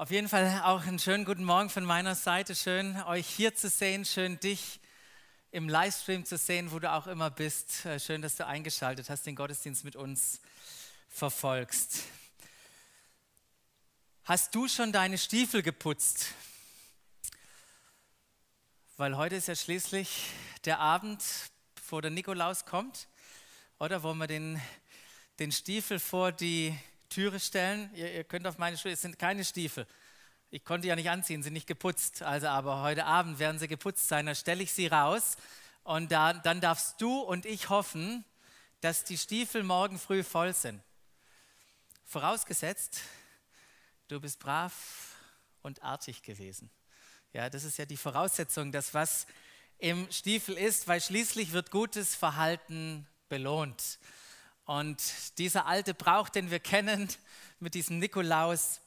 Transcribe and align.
Auf 0.00 0.12
jeden 0.12 0.28
Fall 0.28 0.62
auch 0.62 0.86
einen 0.86 1.00
schönen 1.00 1.24
guten 1.24 1.42
Morgen 1.42 1.70
von 1.70 1.84
meiner 1.84 2.14
Seite. 2.14 2.54
Schön, 2.54 3.02
euch 3.02 3.26
hier 3.26 3.56
zu 3.56 3.68
sehen. 3.68 4.04
Schön, 4.04 4.38
dich 4.38 4.78
im 5.50 5.68
Livestream 5.68 6.24
zu 6.24 6.38
sehen, 6.38 6.70
wo 6.70 6.78
du 6.78 6.88
auch 6.92 7.08
immer 7.08 7.30
bist. 7.30 7.84
Äh, 7.84 7.98
schön, 7.98 8.22
dass 8.22 8.36
du 8.36 8.46
eingeschaltet 8.46 9.10
hast, 9.10 9.26
den 9.26 9.34
Gottesdienst 9.34 9.82
mit 9.82 9.96
uns 9.96 10.40
verfolgst. 11.08 12.04
Hast 14.22 14.54
du 14.54 14.68
schon 14.68 14.92
deine 14.92 15.18
Stiefel 15.18 15.64
geputzt? 15.64 16.26
Weil 18.98 19.16
heute 19.16 19.34
ist 19.34 19.48
ja 19.48 19.56
schließlich 19.56 20.26
der 20.64 20.78
Abend, 20.78 21.24
bevor 21.74 22.02
der 22.02 22.12
Nikolaus 22.12 22.66
kommt, 22.66 23.08
oder 23.80 24.04
wo 24.04 24.14
wir 24.14 24.28
den, 24.28 24.62
den 25.40 25.50
Stiefel 25.50 25.98
vor 25.98 26.30
die 26.30 26.78
Türe 27.08 27.40
stellen. 27.40 27.90
Ihr, 27.94 28.12
ihr 28.12 28.24
könnt 28.24 28.46
auf 28.46 28.58
meine 28.58 28.76
Schuhe, 28.76 28.92
es 28.92 29.02
sind 29.02 29.18
keine 29.18 29.44
Stiefel. 29.44 29.86
Ich 30.50 30.64
konnte 30.64 30.88
ja 30.88 30.96
nicht 30.96 31.10
anziehen, 31.10 31.42
sind 31.42 31.52
nicht 31.52 31.66
geputzt. 31.66 32.22
Also, 32.22 32.48
aber 32.48 32.82
heute 32.82 33.04
Abend 33.04 33.38
werden 33.38 33.58
sie 33.58 33.68
geputzt 33.68 34.08
sein. 34.08 34.26
Dann 34.26 34.34
stelle 34.34 34.62
ich 34.62 34.72
sie 34.72 34.86
raus 34.86 35.36
und 35.84 36.10
da, 36.10 36.32
dann 36.32 36.60
darfst 36.60 37.00
du 37.00 37.20
und 37.20 37.46
ich 37.46 37.68
hoffen, 37.68 38.24
dass 38.80 39.04
die 39.04 39.18
Stiefel 39.18 39.62
morgen 39.62 39.98
früh 39.98 40.22
voll 40.22 40.54
sind. 40.54 40.82
Vorausgesetzt, 42.04 43.00
du 44.08 44.20
bist 44.20 44.38
brav 44.38 44.72
und 45.62 45.82
artig 45.82 46.22
gewesen. 46.22 46.70
Ja, 47.32 47.50
das 47.50 47.64
ist 47.64 47.76
ja 47.76 47.84
die 47.84 47.96
Voraussetzung, 47.96 48.72
dass 48.72 48.94
was 48.94 49.26
im 49.78 50.10
Stiefel 50.10 50.56
ist, 50.56 50.88
weil 50.88 51.00
schließlich 51.00 51.52
wird 51.52 51.70
gutes 51.70 52.14
Verhalten 52.14 53.06
belohnt. 53.28 53.98
Und 54.68 55.38
dieser 55.38 55.64
alte 55.64 55.94
Brauch, 55.94 56.28
den 56.28 56.50
wir 56.50 56.60
kennen 56.60 57.08
mit 57.58 57.72
diesem 57.72 58.00
Nikolaus, 58.00 58.82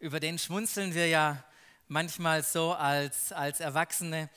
über 0.00 0.18
den 0.18 0.40
schmunzeln 0.40 0.92
wir 0.92 1.06
ja 1.06 1.44
manchmal 1.86 2.42
so 2.42 2.72
als, 2.72 3.30
als 3.30 3.60
Erwachsene. 3.60 4.28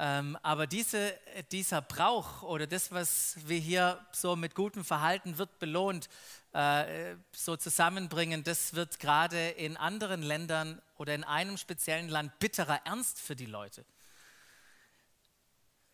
Ähm, 0.00 0.36
aber 0.42 0.66
diese, 0.66 1.16
dieser 1.52 1.80
Brauch 1.80 2.42
oder 2.42 2.66
das, 2.66 2.90
was 2.90 3.36
wir 3.46 3.60
hier 3.60 4.04
so 4.10 4.34
mit 4.34 4.56
gutem 4.56 4.84
Verhalten 4.84 5.38
wird 5.38 5.60
belohnt, 5.60 6.08
äh, 6.54 7.14
so 7.30 7.56
zusammenbringen, 7.56 8.42
das 8.42 8.74
wird 8.74 8.98
gerade 8.98 9.50
in 9.50 9.76
anderen 9.76 10.22
Ländern 10.22 10.82
oder 10.96 11.14
in 11.14 11.22
einem 11.22 11.56
speziellen 11.56 12.08
Land 12.08 12.36
bitterer 12.40 12.80
Ernst 12.84 13.20
für 13.20 13.36
die 13.36 13.46
Leute. 13.46 13.84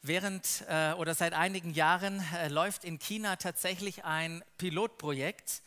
Während 0.02 0.64
äh, 0.66 0.92
oder 0.94 1.14
seit 1.14 1.34
einigen 1.34 1.74
Jahren 1.74 2.20
äh, 2.32 2.48
läuft 2.48 2.84
in 2.84 2.98
China 2.98 3.36
tatsächlich 3.36 4.04
ein 4.04 4.42
Pilotprojekt, 4.56 5.62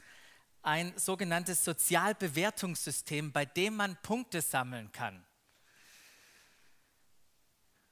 ein 0.63 0.97
sogenanntes 0.97 1.63
Sozialbewertungssystem, 1.63 3.31
bei 3.31 3.45
dem 3.45 3.75
man 3.75 3.95
Punkte 4.01 4.41
sammeln 4.41 4.91
kann. 4.91 5.23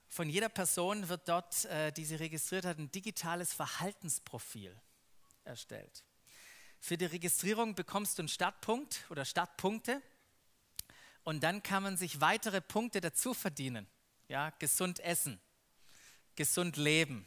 Von 0.08 0.28
jeder 0.28 0.48
Person 0.48 1.08
wird 1.08 1.28
dort, 1.28 1.64
äh, 1.66 1.92
die 1.92 2.04
sie 2.04 2.16
registriert 2.16 2.64
hat, 2.64 2.78
ein 2.78 2.90
digitales 2.90 3.52
Verhaltensprofil 3.52 4.76
erstellt. 5.44 6.04
Für 6.80 6.98
die 6.98 7.06
Registrierung 7.06 7.76
bekommst 7.76 8.18
du 8.18 8.22
einen 8.22 8.28
Startpunkt 8.28 9.04
oder 9.10 9.24
Startpunkte 9.24 10.02
und 11.22 11.44
dann 11.44 11.62
kann 11.62 11.84
man 11.84 11.96
sich 11.96 12.20
weitere 12.20 12.60
Punkte 12.60 13.00
dazu 13.00 13.32
verdienen. 13.32 13.86
Ja, 14.26 14.50
gesund 14.58 14.98
essen, 14.98 15.40
gesund 16.36 16.76
leben, 16.76 17.26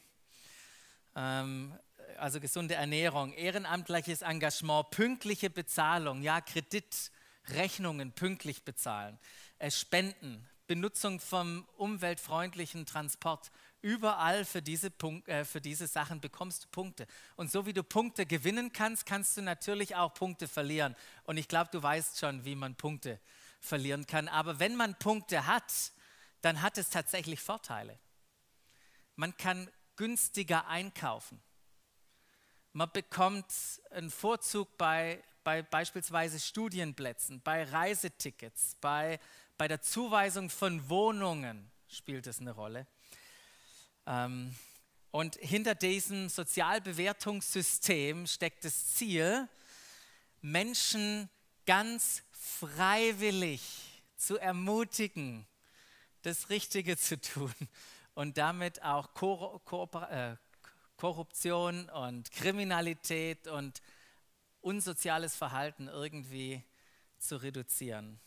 ähm, 1.15 1.77
also 2.17 2.39
gesunde 2.39 2.75
Ernährung, 2.75 3.33
ehrenamtliches 3.33 4.21
Engagement, 4.21 4.89
pünktliche 4.91 5.49
Bezahlung, 5.49 6.21
ja, 6.21 6.41
Kreditrechnungen 6.41 8.11
pünktlich 8.13 8.63
bezahlen, 8.63 9.19
äh, 9.59 9.71
Spenden, 9.71 10.47
Benutzung 10.67 11.19
vom 11.19 11.67
umweltfreundlichen 11.77 12.85
Transport. 12.85 13.51
Überall 13.81 14.45
für 14.45 14.63
diese, 14.63 14.89
Punkt, 14.89 15.27
äh, 15.27 15.45
für 15.45 15.61
diese 15.61 15.85
Sachen 15.85 16.19
bekommst 16.19 16.63
du 16.63 16.67
Punkte. 16.69 17.05
Und 17.35 17.51
so 17.51 17.67
wie 17.67 17.73
du 17.73 17.83
Punkte 17.83 18.25
gewinnen 18.25 18.73
kannst, 18.73 19.05
kannst 19.05 19.38
du 19.38 19.44
natürlich 19.44 19.95
auch 19.95 20.13
Punkte 20.13 20.47
verlieren. 20.47 20.95
Und 21.23 21.38
ich 21.38 21.47
glaube, 21.47 21.69
du 21.71 21.83
weißt 21.83 22.19
schon, 22.19 22.45
wie 22.45 22.55
man 22.55 22.75
Punkte 22.75 23.19
verlieren 23.59 24.07
kann. 24.07 24.27
Aber 24.27 24.59
wenn 24.59 24.75
man 24.75 24.97
Punkte 24.97 25.45
hat, 25.45 25.71
dann 26.41 26.61
hat 26.61 26.77
es 26.77 26.89
tatsächlich 26.89 27.41
Vorteile. 27.41 27.99
Man 29.15 29.35
kann 29.37 29.69
günstiger 29.95 30.67
einkaufen. 30.67 31.41
Man 32.73 32.91
bekommt 32.91 33.45
einen 33.91 34.11
Vorzug 34.11 34.77
bei, 34.77 35.23
bei 35.45 35.61
beispielsweise 35.61 36.39
Studienplätzen, 36.39 37.41
bei 37.41 37.63
Reisetickets, 37.63 38.75
bei, 38.81 39.19
bei 39.57 39.69
der 39.69 39.81
Zuweisung 39.81 40.49
von 40.49 40.89
Wohnungen 40.89 41.71
spielt 41.87 42.27
es 42.27 42.41
eine 42.41 42.51
Rolle. 42.51 42.85
Ähm, 44.05 44.53
und 45.11 45.37
hinter 45.37 45.75
diesem 45.75 46.27
Sozialbewertungssystem 46.27 48.27
steckt 48.27 48.65
das 48.65 48.95
Ziel, 48.95 49.47
Menschen 50.41 51.29
ganz 51.65 52.23
freiwillig 52.33 54.03
zu 54.17 54.37
ermutigen, 54.37 55.47
das 56.23 56.49
Richtige 56.49 56.97
zu 56.97 57.21
tun 57.21 57.53
und 58.15 58.37
damit 58.37 58.81
auch 58.81 59.13
Ko 59.13 59.61
Ko 59.65 59.87
äh, 60.09 60.35
Korruption 60.97 61.89
und 61.89 62.31
Kriminalität 62.31 63.47
und 63.47 63.81
unsoziales 64.61 65.35
Verhalten 65.35 65.87
irgendwie 65.87 66.63
zu 67.19 67.35
reduzieren. 67.37 68.19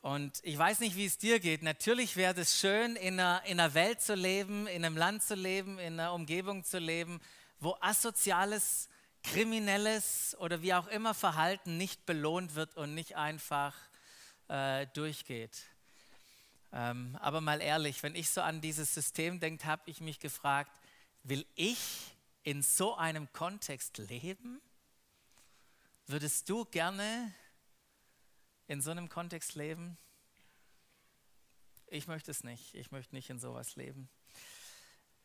Und 0.00 0.40
ich 0.42 0.56
weiß 0.56 0.80
nicht, 0.80 0.96
wie 0.96 1.04
es 1.04 1.18
dir 1.18 1.40
geht. 1.40 1.62
Natürlich 1.62 2.16
wäre 2.16 2.40
es 2.40 2.58
schön, 2.58 2.96
in 2.96 3.20
einer, 3.20 3.42
in 3.44 3.60
einer 3.60 3.74
Welt 3.74 4.00
zu 4.00 4.14
leben, 4.14 4.66
in 4.66 4.84
einem 4.84 4.96
Land 4.96 5.22
zu 5.22 5.34
leben, 5.34 5.78
in 5.78 6.00
einer 6.00 6.14
Umgebung 6.14 6.64
zu 6.64 6.78
leben, 6.78 7.20
wo 7.60 7.76
asoziales, 7.80 8.88
kriminelles 9.22 10.36
oder 10.38 10.62
wie 10.62 10.72
auch 10.72 10.86
immer 10.86 11.14
Verhalten 11.14 11.76
nicht 11.76 12.06
belohnt 12.06 12.54
wird 12.54 12.76
und 12.76 12.94
nicht 12.94 13.16
einfach 13.16 13.74
äh, 14.48 14.86
durchgeht. 14.94 15.64
Ähm, 16.72 17.16
aber 17.20 17.40
mal 17.40 17.60
ehrlich, 17.62 18.02
wenn 18.02 18.14
ich 18.14 18.28
so 18.30 18.42
an 18.42 18.60
dieses 18.60 18.94
System 18.94 19.40
denke, 19.40 19.64
habe 19.64 19.82
ich 19.86 20.00
mich 20.00 20.20
gefragt, 20.20 20.70
will 21.22 21.46
ich 21.54 21.78
in 22.42 22.62
so 22.62 22.94
einem 22.94 23.32
Kontext 23.32 23.98
leben? 23.98 24.60
Würdest 26.06 26.48
du 26.48 26.64
gerne 26.64 27.34
in 28.66 28.80
so 28.80 28.90
einem 28.90 29.08
Kontext 29.08 29.54
leben? 29.54 29.96
Ich 31.86 32.06
möchte 32.06 32.30
es 32.30 32.44
nicht. 32.44 32.74
Ich 32.74 32.90
möchte 32.90 33.14
nicht 33.14 33.30
in 33.30 33.38
sowas 33.38 33.76
leben. 33.76 34.08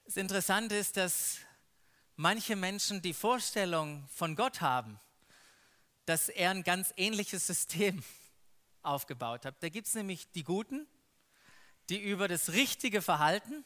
Das 0.06 0.18
Interessante 0.18 0.76
ist, 0.76 0.98
dass 0.98 1.40
manche 2.16 2.56
Menschen 2.56 3.02
die 3.02 3.14
Vorstellung 3.14 4.08
von 4.10 4.36
Gott 4.36 4.62
haben, 4.62 5.00
dass 6.06 6.30
er 6.30 6.52
ein 6.52 6.64
ganz 6.64 6.94
ähnliches 6.98 7.48
System 7.48 8.04
aufgebaut 8.82 9.46
hat. 9.46 9.56
Da 9.62 9.70
gibt 9.70 9.88
es 9.88 9.96
nämlich 9.96 10.30
die 10.32 10.44
Guten 10.44 10.88
die 11.90 12.02
über 12.02 12.28
das 12.28 12.54
richtige 12.54 13.02
Verhalten 13.02 13.66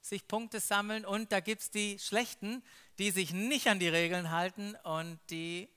sich 0.00 0.26
Punkte 0.26 0.60
sammeln 0.60 1.04
und 1.04 1.32
da 1.32 1.40
gibt 1.40 1.62
es 1.62 1.70
die 1.70 1.98
Schlechten, 1.98 2.62
die 2.98 3.10
sich 3.10 3.32
nicht 3.32 3.68
an 3.68 3.78
die 3.78 3.88
Regeln 3.88 4.30
halten 4.30 4.74
und 4.84 5.18
die 5.30 5.68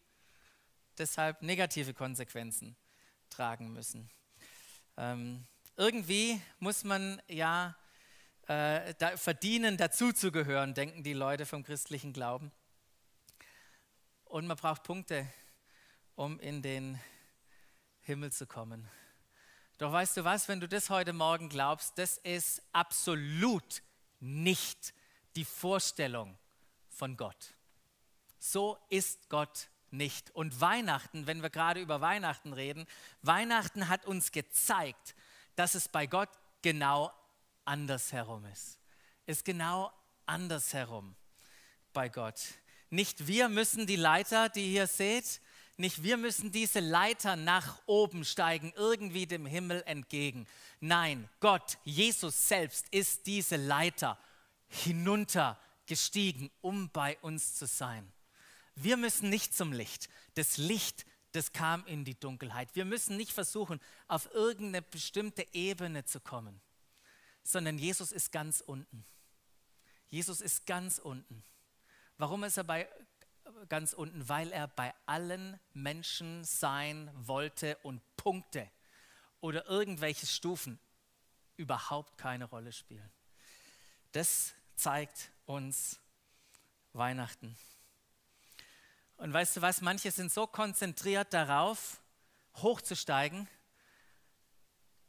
deshalb 0.98 1.42
negative 1.42 1.94
Konsequenzen 1.94 2.76
tragen 3.30 3.74
müssen. 3.74 4.10
Ähm, 4.98 5.46
irgendwie 5.76 6.40
muss 6.60 6.84
man 6.84 7.22
ja 7.28 7.76
äh, 8.48 8.94
da 8.98 9.18
verdienen, 9.18 9.78
dazuzugehören, 9.78 10.74
denken 10.74 11.04
die 11.04 11.14
Leute 11.14 11.46
vom 11.46 11.64
christlichen 11.64 12.14
Glauben. 12.14 12.52
Und 14.26 14.48
man 14.48 14.58
braucht 14.58 14.84
Punkte, 14.84 15.28
um 16.16 16.40
in 16.40 16.62
den 16.62 17.00
Himmel 18.02 18.32
zu 18.32 18.46
kommen. 18.46 18.90
Doch 19.82 19.92
weißt 19.92 20.18
du 20.18 20.24
was, 20.24 20.48
wenn 20.48 20.60
du 20.60 20.68
das 20.68 20.92
heute 20.92 21.12
Morgen 21.12 21.50
glaubst, 21.50 21.98
das 21.98 22.20
ist 22.20 22.62
absolut 22.72 23.82
nicht 24.20 24.94
die 25.36 25.44
Vorstellung 25.44 26.38
von 26.88 27.18
Gott. 27.18 27.56
So 28.38 28.78
ist 28.90 29.28
Gott 29.28 29.70
nicht. 29.90 30.30
Und 30.36 30.62
Weihnachten, 30.62 31.26
wenn 31.26 31.42
wir 31.42 31.50
gerade 31.50 31.80
über 31.80 32.00
Weihnachten 32.00 32.54
reden, 32.54 32.86
Weihnachten 33.24 33.90
hat 33.90 34.06
uns 34.06 34.32
gezeigt, 34.32 35.16
dass 35.56 35.74
es 35.74 35.90
bei 35.90 36.06
Gott 36.06 36.30
genau 36.62 37.12
andersherum 37.66 38.46
ist. 38.46 38.78
Ist 39.26 39.44
genau 39.46 39.92
andersherum 40.28 41.16
bei 41.92 42.08
Gott. 42.08 42.40
Nicht 42.92 43.26
wir 43.26 43.50
müssen 43.50 43.88
die 43.88 43.96
Leiter, 43.96 44.48
die 44.50 44.76
ihr 44.76 44.86
seht, 44.86 45.42
nicht 45.82 46.04
wir 46.04 46.18
müssen 46.18 46.52
diese 46.52 46.80
Leiter 46.80 47.36
nach 47.36 47.82
oben 47.86 48.24
steigen, 48.24 48.74
irgendwie 48.76 49.26
dem 49.26 49.46
Himmel 49.46 49.84
entgegen. 49.86 50.48
Nein, 50.80 51.28
Gott, 51.40 51.78
Jesus 51.84 52.48
selbst 52.48 52.88
ist 52.92 53.28
diese 53.28 53.58
Leiter 53.58 54.18
hinuntergestiegen, 54.70 56.50
um 56.62 56.90
bei 56.90 57.18
uns 57.20 57.56
zu 57.56 57.68
sein. 57.68 58.12
Wir 58.76 58.96
müssen 58.96 59.30
nicht 59.30 59.54
zum 59.54 59.74
Licht. 59.74 60.08
Das 60.36 60.58
Licht 60.58 61.06
das 61.32 61.54
kam 61.54 61.86
in 61.86 62.04
die 62.04 62.20
Dunkelheit. 62.20 62.76
Wir 62.76 62.86
müssen 62.86 63.16
nicht 63.18 63.32
versuchen, 63.32 63.80
auf 64.08 64.30
irgendeine 64.34 64.82
bestimmte 64.82 65.48
Ebene 65.54 66.04
zu 66.04 66.20
kommen, 66.20 66.60
sondern 67.44 67.78
Jesus 67.78 68.12
ist 68.12 68.32
ganz 68.32 68.62
unten. 68.62 69.06
Jesus 70.08 70.42
ist 70.42 70.66
ganz 70.66 71.00
unten. 71.00 71.44
Warum 72.18 72.44
ist 72.44 72.58
er 72.58 72.66
bei 72.66 72.88
ganz 73.70 73.94
unten? 73.94 74.28
Weil 74.28 74.52
er 74.52 74.68
bei 74.68 74.94
allen 75.06 75.60
Menschen 75.74 76.44
sein 76.44 77.12
wollte 77.16 77.78
und 77.84 78.02
Punkte 78.18 78.70
oder 79.40 79.66
irgendwelche 79.68 80.26
Stufen 80.26 80.80
überhaupt 81.58 82.18
keine 82.18 82.46
Rolle 82.46 82.72
spielen. 82.72 83.12
Das 84.12 84.54
zeigt 84.76 85.32
uns 85.46 86.00
Weihnachten. 86.94 87.56
Und 89.18 89.32
weißt 89.32 89.58
du 89.58 89.62
was, 89.62 89.82
manche 89.82 90.12
sind 90.12 90.32
so 90.32 90.48
konzentriert 90.48 91.34
darauf, 91.34 92.02
hochzusteigen, 92.56 93.48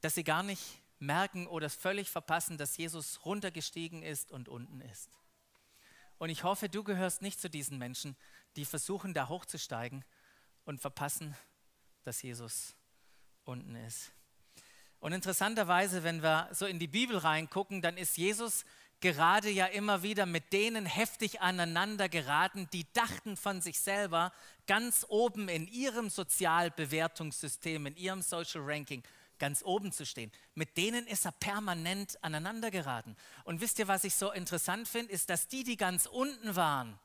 dass 0.03 0.15
sie 0.15 0.25
gar 0.25 0.43
nicht 0.43 0.63
merken 0.99 1.47
oder 1.47 1.71
völlig 1.71 2.11
verpassen, 2.11 2.59
dass 2.59 2.77
Jesus 2.77 3.25
runtergestiegen 3.25 4.03
ist 4.03 4.31
und 4.31 4.49
unten 4.49 4.81
ist. 4.83 5.11
Und 6.23 6.31
ich 6.31 6.45
hoffe, 6.45 6.69
du 6.69 6.85
gehörst 6.85 7.21
nicht 7.21 7.41
zu 7.41 7.51
diesen 7.51 7.79
Menschen, 7.79 8.15
die 8.55 8.65
versuchen, 8.65 9.13
da 9.13 9.29
hochzusteigen 9.29 10.05
und 10.65 10.81
verpassen, 10.81 11.37
dass 12.05 12.23
Jesus 12.23 12.77
unten 13.43 13.75
ist. 13.75 14.13
Und 15.01 15.15
interessanterweise, 15.15 16.05
wenn 16.05 16.23
wir 16.23 16.49
so 16.53 16.67
in 16.67 16.79
die 16.79 16.87
Bibel 16.87 17.19
reingucken, 17.19 17.83
dann 17.83 17.97
ist 17.97 18.17
Jesus 18.17 18.65
gerade 19.01 19.51
ja 19.51 19.67
immer 19.67 20.05
wieder 20.05 20.25
mit 20.25 20.53
denen 20.53 20.87
heftig 20.87 21.41
aneinander 21.41 22.09
geraten, 22.09 22.69
die 22.73 22.87
dachten 22.93 23.37
von 23.37 23.61
sich 23.61 23.81
selber 23.81 24.33
ganz 24.69 25.05
oben 25.09 25.49
in 25.49 25.67
ihrem 25.67 26.09
Sozialbewertungssystem, 26.09 27.87
in 27.87 27.97
ihrem 27.97 28.23
Social 28.23 28.63
Ranking 28.65 29.03
ganz 29.43 29.65
oben 29.65 29.91
zu 29.91 30.07
stehen. 30.07 30.31
Mit 30.55 30.77
denen 30.77 31.05
ist 31.09 31.25
er 31.25 31.33
permanent 31.33 32.23
aneinander 32.23 32.71
geraten. 32.71 33.17
Und 33.43 33.61
wisst 33.61 33.81
ihr, 33.81 33.89
was 33.89 34.05
ich 34.05 34.15
so 34.15 34.31
interessant 34.31 34.87
finde, 34.87 35.13
ist, 35.13 35.31
dass 35.31 35.49
die, 35.49 35.65
die 35.65 35.77
ganz 35.77 36.07
unten 36.07 36.55
waren, 36.55 36.97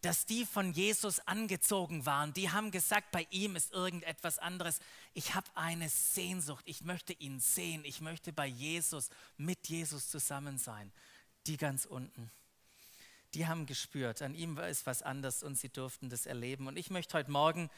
dass 0.00 0.24
die 0.24 0.46
von 0.46 0.72
Jesus 0.72 1.18
angezogen 1.26 2.06
waren. 2.06 2.32
Die 2.34 2.50
haben 2.50 2.70
gesagt, 2.70 3.10
bei 3.10 3.26
ihm 3.30 3.56
ist 3.56 3.72
irgendetwas 3.72 4.38
anderes. 4.38 4.78
Ich 5.12 5.34
habe 5.34 5.48
eine 5.56 5.88
Sehnsucht. 5.88 6.62
Ich 6.68 6.82
möchte 6.82 7.14
ihn 7.14 7.40
sehen. 7.40 7.84
Ich 7.84 8.00
möchte 8.00 8.32
bei 8.32 8.46
Jesus, 8.46 9.10
mit 9.36 9.68
Jesus 9.68 10.08
zusammen 10.08 10.58
sein 10.58 10.92
die 11.48 11.56
ganz 11.56 11.84
unten. 11.84 12.30
Die 13.34 13.48
haben 13.48 13.66
gespürt, 13.66 14.22
an 14.22 14.36
ihm 14.36 14.56
ist 14.58 14.86
was 14.86 15.02
anders 15.02 15.42
und 15.42 15.58
sie 15.58 15.68
durften 15.68 16.10
das 16.10 16.26
erleben. 16.26 16.68
Und 16.68 16.76
ich 16.76 16.90
möchte 16.90 17.18
heute 17.18 17.32
Morgen 17.32 17.70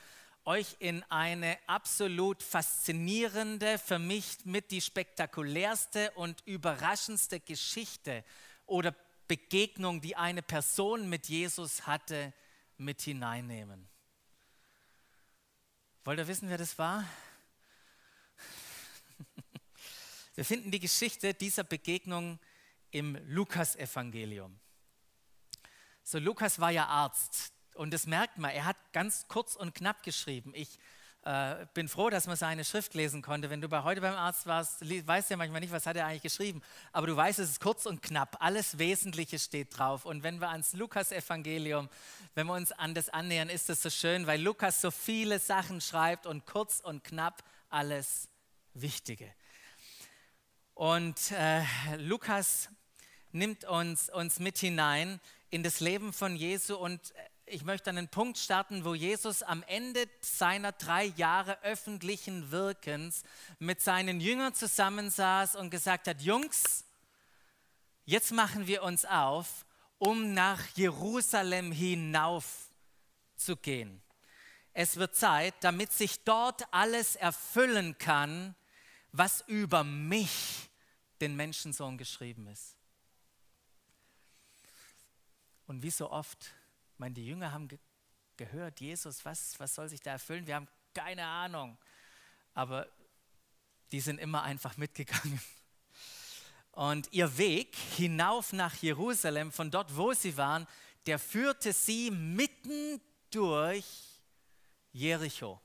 euch 0.44 0.76
in 0.78 1.02
eine 1.04 1.58
absolut 1.66 2.42
faszinierende, 2.42 3.78
für 3.78 3.98
mich 3.98 4.44
mit 4.44 4.70
die 4.70 4.80
spektakulärste 4.80 6.10
und 6.12 6.42
überraschendste 6.46 7.40
Geschichte 7.40 8.24
oder 8.66 8.94
Begegnung, 9.26 10.00
die 10.00 10.16
eine 10.16 10.42
Person 10.42 11.08
mit 11.08 11.28
Jesus 11.28 11.86
hatte, 11.86 12.34
mit 12.76 13.00
hineinnehmen. 13.00 13.88
Wollt 16.04 16.18
ihr 16.18 16.28
wissen, 16.28 16.50
wer 16.50 16.58
das 16.58 16.78
war? 16.78 17.04
Wir 20.34 20.44
finden 20.44 20.70
die 20.70 20.80
Geschichte 20.80 21.32
dieser 21.32 21.64
Begegnung 21.64 22.38
im 22.90 23.16
Lukas-Evangelium. 23.28 24.60
So, 26.02 26.18
Lukas 26.18 26.60
war 26.60 26.70
ja 26.70 26.86
Arzt 26.86 27.53
und 27.74 27.92
das 27.92 28.06
merkt 28.06 28.38
man, 28.38 28.50
er 28.50 28.64
hat 28.64 28.76
ganz 28.92 29.26
kurz 29.28 29.56
und 29.56 29.74
knapp 29.74 30.02
geschrieben. 30.02 30.52
Ich 30.54 30.78
äh, 31.24 31.66
bin 31.72 31.88
froh, 31.88 32.10
dass 32.10 32.26
man 32.26 32.36
seine 32.36 32.64
Schrift 32.64 32.92
lesen 32.92 33.22
konnte. 33.22 33.48
Wenn 33.48 33.62
du 33.62 33.68
bei 33.68 33.82
heute 33.82 34.02
beim 34.02 34.14
Arzt 34.14 34.46
warst, 34.46 34.82
weißt 34.82 35.30
du 35.30 35.34
ja 35.34 35.38
manchmal 35.38 35.60
nicht, 35.60 35.72
was 35.72 35.86
hat 35.86 35.96
er 35.96 36.06
eigentlich 36.06 36.22
geschrieben. 36.22 36.60
Aber 36.92 37.06
du 37.06 37.16
weißt, 37.16 37.38
es 37.38 37.50
ist 37.50 37.60
kurz 37.60 37.86
und 37.86 38.02
knapp. 38.02 38.36
Alles 38.40 38.78
Wesentliche 38.78 39.38
steht 39.38 39.78
drauf. 39.78 40.04
Und 40.04 40.22
wenn 40.22 40.40
wir 40.40 40.50
ans 40.50 40.74
Lukas-Evangelium, 40.74 41.88
wenn 42.34 42.46
wir 42.46 42.52
uns 42.52 42.72
an 42.72 42.94
das 42.94 43.08
annähern, 43.08 43.48
ist 43.48 43.70
das 43.70 43.80
so 43.80 43.88
schön, 43.88 44.26
weil 44.26 44.40
Lukas 44.40 44.82
so 44.82 44.90
viele 44.90 45.38
Sachen 45.38 45.80
schreibt 45.80 46.26
und 46.26 46.44
kurz 46.44 46.80
und 46.80 47.04
knapp 47.04 47.42
alles 47.70 48.28
Wichtige. 48.74 49.32
Und 50.74 51.30
äh, 51.30 51.62
Lukas 51.96 52.68
nimmt 53.32 53.64
uns, 53.64 54.10
uns 54.10 54.40
mit 54.40 54.58
hinein 54.58 55.20
in 55.48 55.62
das 55.62 55.80
Leben 55.80 56.12
von 56.12 56.36
Jesu 56.36 56.76
und 56.76 57.00
ich 57.46 57.62
möchte 57.62 57.90
an 57.90 57.98
einen 57.98 58.08
Punkt 58.08 58.38
starten, 58.38 58.84
wo 58.84 58.94
Jesus 58.94 59.42
am 59.42 59.62
Ende 59.64 60.08
seiner 60.20 60.72
drei 60.72 61.04
Jahre 61.04 61.60
öffentlichen 61.62 62.50
Wirkens 62.50 63.22
mit 63.58 63.80
seinen 63.80 64.20
Jüngern 64.20 64.54
zusammensaß 64.54 65.56
und 65.56 65.70
gesagt 65.70 66.08
hat, 66.08 66.22
Jungs, 66.22 66.84
jetzt 68.04 68.32
machen 68.32 68.66
wir 68.66 68.82
uns 68.82 69.04
auf, 69.04 69.66
um 69.98 70.32
nach 70.32 70.66
Jerusalem 70.74 71.70
hinauf 71.70 72.70
zu 73.36 73.56
gehen. 73.56 74.02
Es 74.72 74.96
wird 74.96 75.14
Zeit, 75.14 75.54
damit 75.60 75.92
sich 75.92 76.24
dort 76.24 76.62
alles 76.72 77.14
erfüllen 77.14 77.96
kann, 77.98 78.54
was 79.12 79.44
über 79.46 79.84
mich, 79.84 80.68
den 81.20 81.36
Menschensohn, 81.36 81.96
geschrieben 81.98 82.46
ist. 82.48 82.74
Und 85.66 85.82
wie 85.82 85.90
so 85.90 86.10
oft, 86.10 86.54
meine, 87.04 87.14
die 87.16 87.26
Jünger 87.26 87.52
haben 87.52 87.68
ge 87.68 87.78
gehört, 88.38 88.80
Jesus, 88.80 89.26
was, 89.26 89.60
was 89.60 89.74
soll 89.74 89.90
sich 89.90 90.00
da 90.00 90.12
erfüllen? 90.12 90.46
Wir 90.46 90.54
haben 90.54 90.66
keine 90.94 91.26
Ahnung. 91.26 91.76
Aber 92.54 92.88
die 93.92 94.00
sind 94.00 94.18
immer 94.18 94.42
einfach 94.42 94.78
mitgegangen. 94.78 95.38
Und 96.72 97.12
ihr 97.12 97.36
Weg 97.36 97.76
hinauf 97.76 98.54
nach 98.54 98.74
Jerusalem, 98.76 99.52
von 99.52 99.70
dort, 99.70 99.94
wo 99.96 100.14
sie 100.14 100.36
waren, 100.38 100.66
der 101.04 101.18
führte 101.18 101.74
sie 101.74 102.10
mitten 102.10 103.02
durch 103.30 103.84
Jericho. 104.90 105.60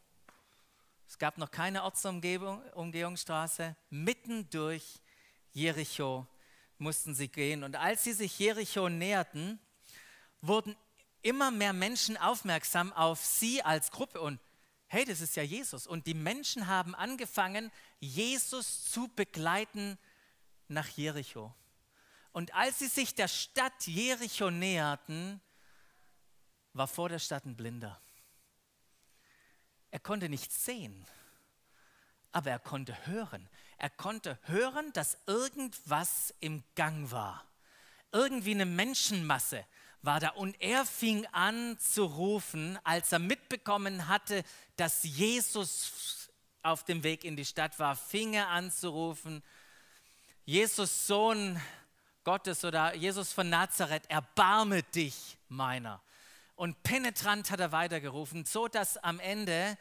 Es 1.08 1.18
gab 1.18 1.38
noch 1.38 1.50
keine 1.50 1.84
Ortsumgehungsstraße. 1.84 3.78
Mitten 3.90 4.50
durch 4.50 5.00
Jericho 5.54 6.28
mussten 6.78 7.16
sie 7.16 7.30
gehen. 7.30 7.64
Und 7.64 7.78
als 7.78 8.04
sie 8.04 8.14
sich 8.14 8.38
Jericho 8.38 8.90
näherten, 8.90 9.58
wurden 10.42 10.76
immer 11.22 11.52
mehr 11.52 11.74
Menschen 11.74 12.18
aufmerksam 12.18 12.94
auf 12.94 13.24
sie 13.24 13.62
als 13.64 13.92
Gruppe 13.92 14.22
und 14.22 14.40
hey, 14.90 15.06
das 15.06 15.22
ist 15.22 15.36
ja 15.36 15.44
Jesus. 15.44 15.88
Und 15.88 16.08
die 16.08 16.16
Menschen 16.16 16.68
haben 16.68 16.96
angefangen, 16.96 17.72
Jesus 18.00 18.90
zu 18.90 19.08
begleiten 19.10 19.98
nach 20.68 20.88
Jericho. 20.88 21.54
Und 22.32 22.54
als 22.54 22.80
sie 22.80 22.88
sich 22.88 23.16
der 23.16 23.28
Stadt 23.28 23.86
Jericho 23.86 24.50
näherten, 24.50 25.42
war 26.74 26.88
vor 26.88 27.10
der 27.10 27.20
Stadt 27.20 27.46
ein 27.46 27.56
Blinder. 27.56 28.02
Er 29.92 30.00
konnte 30.00 30.30
nichts 30.30 30.66
sehen, 30.66 31.06
aber 32.32 32.52
er 32.52 32.60
konnte 32.60 33.08
hören. 33.08 33.50
Er 33.78 33.90
konnte 33.90 34.40
hören, 34.44 34.92
dass 34.94 35.18
irgendwas 35.26 36.34
im 36.40 36.64
Gang 36.76 37.12
war. 37.12 37.46
Irgendwie 38.12 38.52
eine 38.52 38.66
Menschenmasse 38.66 39.66
war 40.02 40.20
da. 40.20 40.30
Und 40.30 40.60
er 40.62 40.86
fing 40.86 41.26
an 41.28 41.78
zu 41.80 42.06
rufen, 42.06 42.80
als 42.84 43.12
er 43.12 43.20
mitbekommen 43.20 44.08
hatte, 44.08 44.44
dass 44.76 45.04
Jesus 45.04 46.30
auf 46.62 46.84
dem 46.84 47.04
Weg 47.04 47.24
in 47.24 47.36
die 47.36 47.46
Stadt 47.46 47.80
war, 47.80 47.96
fing 47.96 48.34
er 48.34 48.50
an 48.50 48.72
zu 48.72 48.90
rufen, 48.90 49.44
Jesus 50.46 51.08
Sohn 51.08 51.62
Gottes 52.24 52.66
oder 52.66 52.96
Jesus 52.96 53.32
von 53.32 53.50
Nazareth, 53.50 54.10
erbarme 54.10 54.84
dich 54.84 55.38
meiner. 55.48 56.02
Und 56.56 56.84
penetrant 56.84 57.52
hat 57.52 57.60
er 57.60 57.72
weitergerufen, 57.72 58.46
so 58.46 58.68
dass 58.68 58.98
am 58.98 59.20
Ende 59.20 59.78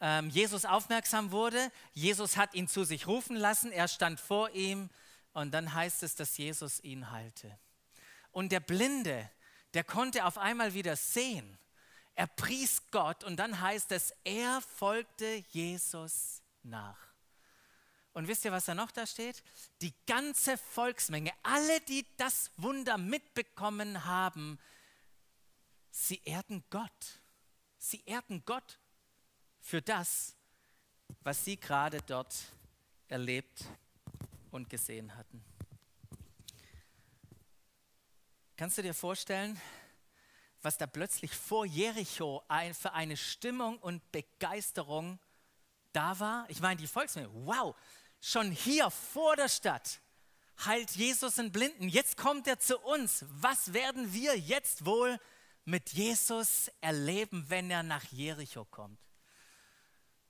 ähm, 0.00 0.28
Jesus 0.30 0.64
aufmerksam 0.64 1.30
wurde. 1.30 1.70
Jesus 1.92 2.36
hat 2.36 2.54
ihn 2.54 2.68
zu 2.68 2.84
sich 2.84 3.06
rufen 3.06 3.36
lassen, 3.36 3.72
er 3.72 3.88
stand 3.88 4.20
vor 4.20 4.50
ihm 4.50 4.90
und 5.32 5.52
dann 5.52 5.72
heißt 5.72 6.02
es, 6.02 6.14
dass 6.14 6.36
Jesus 6.36 6.80
ihn 6.80 7.10
heilte. 7.10 7.56
Und 8.32 8.52
der 8.52 8.60
Blinde, 8.60 9.30
der 9.76 9.84
konnte 9.84 10.24
auf 10.24 10.38
einmal 10.38 10.74
wieder 10.74 10.96
sehen. 10.96 11.58
Er 12.14 12.26
pries 12.26 12.82
Gott 12.90 13.24
und 13.24 13.36
dann 13.36 13.60
heißt 13.60 13.92
es, 13.92 14.14
er 14.24 14.62
folgte 14.62 15.44
Jesus 15.50 16.42
nach. 16.62 16.98
Und 18.14 18.26
wisst 18.26 18.46
ihr, 18.46 18.52
was 18.52 18.64
da 18.64 18.74
noch 18.74 18.90
da 18.90 19.06
steht? 19.06 19.42
Die 19.82 19.92
ganze 20.06 20.56
Volksmenge, 20.56 21.30
alle, 21.42 21.80
die 21.82 22.06
das 22.16 22.50
Wunder 22.56 22.96
mitbekommen 22.96 24.06
haben, 24.06 24.58
sie 25.90 26.22
ehrten 26.24 26.64
Gott. 26.70 27.20
Sie 27.76 28.02
ehrten 28.06 28.42
Gott 28.46 28.78
für 29.60 29.82
das, 29.82 30.34
was 31.20 31.44
sie 31.44 31.58
gerade 31.58 32.00
dort 32.00 32.34
erlebt 33.08 33.66
und 34.50 34.70
gesehen 34.70 35.14
hatten. 35.14 35.44
Kannst 38.56 38.78
du 38.78 38.82
dir 38.82 38.94
vorstellen, 38.94 39.60
was 40.62 40.78
da 40.78 40.86
plötzlich 40.86 41.34
vor 41.34 41.66
Jericho 41.66 42.42
ein, 42.48 42.72
für 42.72 42.94
eine 42.94 43.18
Stimmung 43.18 43.78
und 43.78 44.10
Begeisterung 44.12 45.18
da 45.92 46.18
war. 46.18 46.46
Ich 46.48 46.60
meine, 46.60 46.80
die 46.80 46.86
Volksmenge, 46.86 47.28
wow, 47.44 47.76
schon 48.18 48.50
hier 48.50 48.90
vor 48.90 49.36
der 49.36 49.50
Stadt 49.50 50.00
heilt 50.64 50.90
Jesus 50.92 51.38
einen 51.38 51.52
Blinden. 51.52 51.90
Jetzt 51.90 52.16
kommt 52.16 52.46
er 52.46 52.58
zu 52.58 52.78
uns. 52.78 53.26
Was 53.28 53.74
werden 53.74 54.14
wir 54.14 54.38
jetzt 54.38 54.86
wohl 54.86 55.20
mit 55.66 55.90
Jesus 55.90 56.70
erleben, 56.80 57.44
wenn 57.48 57.70
er 57.70 57.82
nach 57.82 58.04
Jericho 58.04 58.64
kommt? 58.64 58.98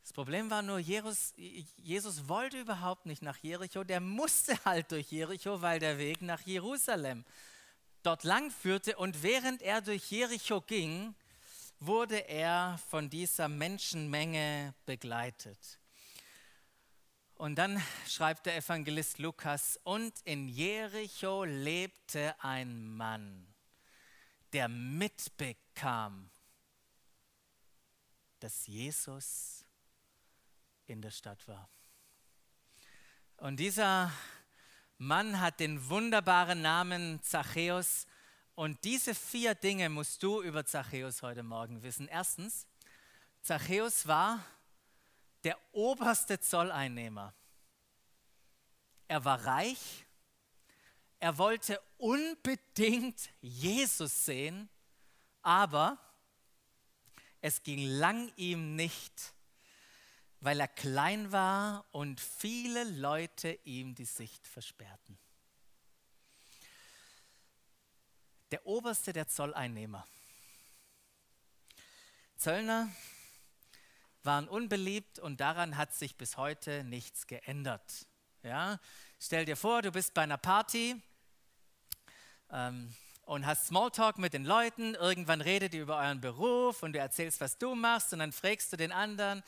Das 0.02 0.12
Problem 0.12 0.50
war 0.50 0.62
nur, 0.62 0.80
Jesus, 0.80 1.32
Jesus 1.36 2.28
wollte 2.28 2.58
überhaupt 2.60 3.06
nicht 3.06 3.22
nach 3.22 3.38
Jericho, 3.38 3.84
der 3.84 4.00
musste 4.00 4.58
halt 4.64 4.90
durch 4.90 5.12
Jericho, 5.12 5.62
weil 5.62 5.78
der 5.78 5.98
Weg 5.98 6.22
nach 6.22 6.40
Jerusalem 6.40 7.24
dort 8.06 8.22
lang 8.22 8.50
führte. 8.50 8.96
Und 8.96 9.22
während 9.22 9.62
er 9.62 9.80
durch 9.82 10.10
Jericho 10.10 10.60
ging, 10.60 11.14
wurde 11.80 12.28
er 12.28 12.78
von 12.88 13.10
dieser 13.10 13.48
Menschenmenge 13.48 14.74
begleitet. 14.86 15.78
Und 17.34 17.56
dann 17.56 17.82
schreibt 18.08 18.46
der 18.46 18.56
Evangelist 18.56 19.18
Lukas, 19.18 19.78
und 19.82 20.14
in 20.24 20.48
Jericho 20.48 21.44
lebte 21.44 22.34
ein 22.42 22.96
Mann, 22.96 23.46
der 24.52 24.68
mitbekam, 24.68 26.30
dass 28.38 28.66
Jesus 28.66 29.64
in 30.86 31.02
der 31.02 31.10
Stadt 31.10 31.46
war. 31.46 31.68
Und 33.38 33.58
dieser 33.58 34.10
Mann 34.98 35.40
hat 35.40 35.60
den 35.60 35.88
wunderbaren 35.88 36.62
Namen 36.62 37.22
Zachäus. 37.22 38.06
Und 38.54 38.82
diese 38.84 39.14
vier 39.14 39.54
Dinge 39.54 39.90
musst 39.90 40.22
du 40.22 40.42
über 40.42 40.64
Zachäus 40.64 41.20
heute 41.20 41.42
Morgen 41.42 41.82
wissen. 41.82 42.08
Erstens, 42.08 42.66
Zachäus 43.42 44.06
war 44.06 44.42
der 45.44 45.58
oberste 45.72 46.40
Zolleinnehmer. 46.40 47.34
Er 49.06 49.24
war 49.24 49.44
reich. 49.44 50.06
Er 51.20 51.36
wollte 51.38 51.80
unbedingt 51.98 53.30
Jesus 53.40 54.24
sehen, 54.24 54.68
aber 55.42 55.98
es 57.40 57.62
ging 57.62 57.86
lang 57.86 58.32
ihm 58.36 58.74
nicht 58.74 59.35
weil 60.46 60.60
er 60.60 60.68
klein 60.68 61.32
war 61.32 61.84
und 61.90 62.20
viele 62.20 62.84
Leute 62.84 63.58
ihm 63.64 63.96
die 63.96 64.04
Sicht 64.04 64.46
versperrten. 64.46 65.18
Der 68.52 68.64
oberste 68.64 69.12
der 69.12 69.26
Zolleinnehmer. 69.26 70.06
Zöllner 72.36 72.88
waren 74.22 74.46
unbeliebt 74.46 75.18
und 75.18 75.40
daran 75.40 75.76
hat 75.76 75.92
sich 75.92 76.14
bis 76.14 76.36
heute 76.36 76.84
nichts 76.84 77.26
geändert. 77.26 78.06
Ja? 78.44 78.78
Stell 79.18 79.46
dir 79.46 79.56
vor, 79.56 79.82
du 79.82 79.90
bist 79.90 80.14
bei 80.14 80.22
einer 80.22 80.38
Party 80.38 81.02
ähm, 82.52 82.94
und 83.22 83.46
hast 83.46 83.66
Smalltalk 83.66 84.18
mit 84.18 84.32
den 84.32 84.44
Leuten. 84.44 84.94
Irgendwann 84.94 85.40
redet 85.40 85.74
ihr 85.74 85.82
über 85.82 85.96
euren 85.96 86.20
Beruf 86.20 86.84
und 86.84 86.92
du 86.92 87.00
erzählst, 87.00 87.40
was 87.40 87.58
du 87.58 87.74
machst 87.74 88.12
und 88.12 88.20
dann 88.20 88.30
fragst 88.30 88.72
du 88.72 88.76
den 88.76 88.92
anderen, 88.92 89.42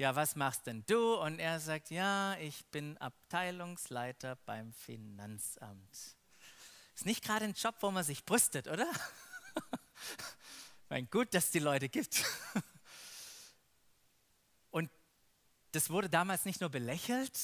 ja, 0.00 0.16
was 0.16 0.34
machst 0.34 0.66
denn 0.66 0.82
du? 0.86 1.16
Und 1.16 1.40
er 1.40 1.60
sagt, 1.60 1.90
ja, 1.90 2.34
ich 2.38 2.64
bin 2.68 2.96
Abteilungsleiter 2.96 4.36
beim 4.46 4.72
Finanzamt. 4.72 6.16
Ist 6.94 7.04
nicht 7.04 7.22
gerade 7.22 7.44
ein 7.44 7.52
Job, 7.52 7.74
wo 7.80 7.90
man 7.90 8.02
sich 8.02 8.24
brüstet, 8.24 8.66
oder? 8.66 8.90
mein 10.88 11.10
gut, 11.10 11.34
dass 11.34 11.44
es 11.44 11.50
die 11.50 11.58
Leute 11.58 11.90
gibt. 11.90 12.24
Und 14.70 14.90
das 15.72 15.90
wurde 15.90 16.08
damals 16.08 16.46
nicht 16.46 16.62
nur 16.62 16.70
belächelt, 16.70 17.38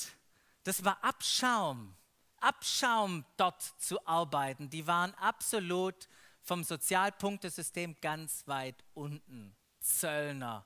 das 0.65 0.83
war 0.83 1.05
Abschaum. 1.05 1.95
Abschaum 2.39 3.27
dort 3.37 3.61
zu 3.79 4.07
arbeiten. 4.07 4.71
Die 4.71 4.87
waren 4.87 5.13
absolut 5.17 6.09
vom 6.41 6.65
Sozialpunktesystem 6.65 7.97
ganz 8.01 8.49
weit 8.49 8.83
unten. 8.95 9.55
Zöllner, 9.79 10.65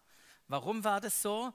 Warum 0.50 0.82
war 0.82 1.00
das 1.00 1.22
so? 1.22 1.52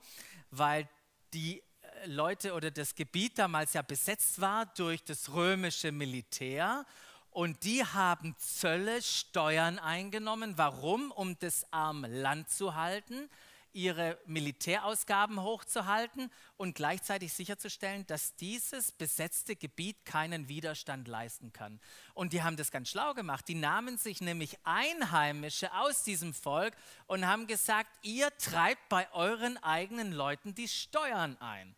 Weil 0.50 0.88
die 1.34 1.60
äh, 1.60 2.06
Leute 2.06 2.54
oder 2.54 2.70
das 2.70 2.94
Gebiet 2.94 3.38
damals 3.38 3.74
ja 3.74 3.82
besetzt 3.82 4.40
war 4.40 4.64
durch 4.64 5.04
das 5.04 5.34
römische 5.34 5.92
Militär 5.92 6.86
und 7.28 7.64
die 7.64 7.84
haben 7.84 8.34
Zölle, 8.38 9.02
Steuern 9.02 9.78
eingenommen. 9.78 10.54
Warum? 10.56 11.10
Um 11.10 11.38
das 11.38 11.70
arme 11.70 12.08
Land 12.08 12.48
zu 12.48 12.74
halten 12.74 13.28
ihre 13.76 14.18
Militärausgaben 14.24 15.42
hochzuhalten 15.42 16.32
und 16.56 16.74
gleichzeitig 16.74 17.32
sicherzustellen, 17.34 18.06
dass 18.06 18.34
dieses 18.34 18.90
besetzte 18.90 19.54
Gebiet 19.54 20.04
keinen 20.06 20.48
Widerstand 20.48 21.06
leisten 21.06 21.52
kann. 21.52 21.78
Und 22.14 22.32
die 22.32 22.42
haben 22.42 22.56
das 22.56 22.70
ganz 22.70 22.88
schlau 22.88 23.12
gemacht. 23.12 23.46
Die 23.48 23.54
nahmen 23.54 23.98
sich 23.98 24.22
nämlich 24.22 24.56
Einheimische 24.64 25.72
aus 25.74 26.02
diesem 26.02 26.32
Volk 26.32 26.74
und 27.06 27.26
haben 27.26 27.46
gesagt, 27.46 27.90
ihr 28.02 28.36
treibt 28.38 28.88
bei 28.88 29.12
euren 29.12 29.58
eigenen 29.58 30.10
Leuten 30.10 30.54
die 30.54 30.68
Steuern 30.68 31.36
ein. 31.36 31.76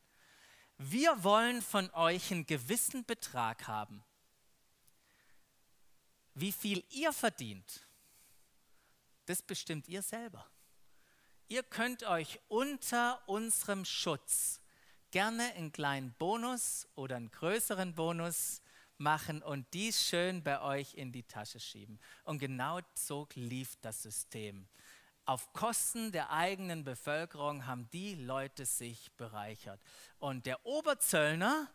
Wir 0.78 1.25
wollen 1.25 1.61
von 1.61 1.90
euch 1.90 2.31
einen 2.31 2.47
gewissen 2.47 3.05
Betrag 3.05 3.67
haben. 3.67 4.05
Wie 6.35 6.52
viel 6.52 6.85
ihr 6.90 7.12
verdient, 7.12 7.85
das 9.26 9.43
bestimmt 9.43 9.88
ihr 9.88 10.02
selber 10.02 10.49
ihr 11.49 11.62
könnt 11.62 12.05
euch 12.05 12.38
unter 12.49 13.21
unserem 13.26 13.85
Schutz 13.85 14.61
gerne 15.11 15.55
einen 15.55 15.73
kleinen 15.73 16.14
Bonus 16.19 16.87
oder 16.95 17.17
einen 17.17 17.31
größeren 17.31 17.95
Bonus 17.95 18.61
machen 18.99 19.43
und 19.43 19.67
dies 19.73 20.02
schön 20.02 20.43
bei 20.43 20.61
euch 20.61 20.95
in 20.95 21.12
die 21.12 21.23
Tasche 21.23 21.61
schieben. 21.61 21.99
Und 22.25 22.38
genau 22.38 22.81
so 22.95 23.26
lief 23.35 23.76
das 23.81 24.02
System. 24.02 24.69
Auf 25.25 25.52
Kosten 25.52 26.11
der 26.12 26.31
eigenen 26.31 26.85
Bevölkerung 26.85 27.67
haben 27.67 27.88
die 27.93 28.14
Leute 28.14 28.64
sich 28.67 29.12
bereichert. 29.12 29.81
Und 30.19 30.47
der 30.47 30.64
Oberzöllner, 30.67 31.71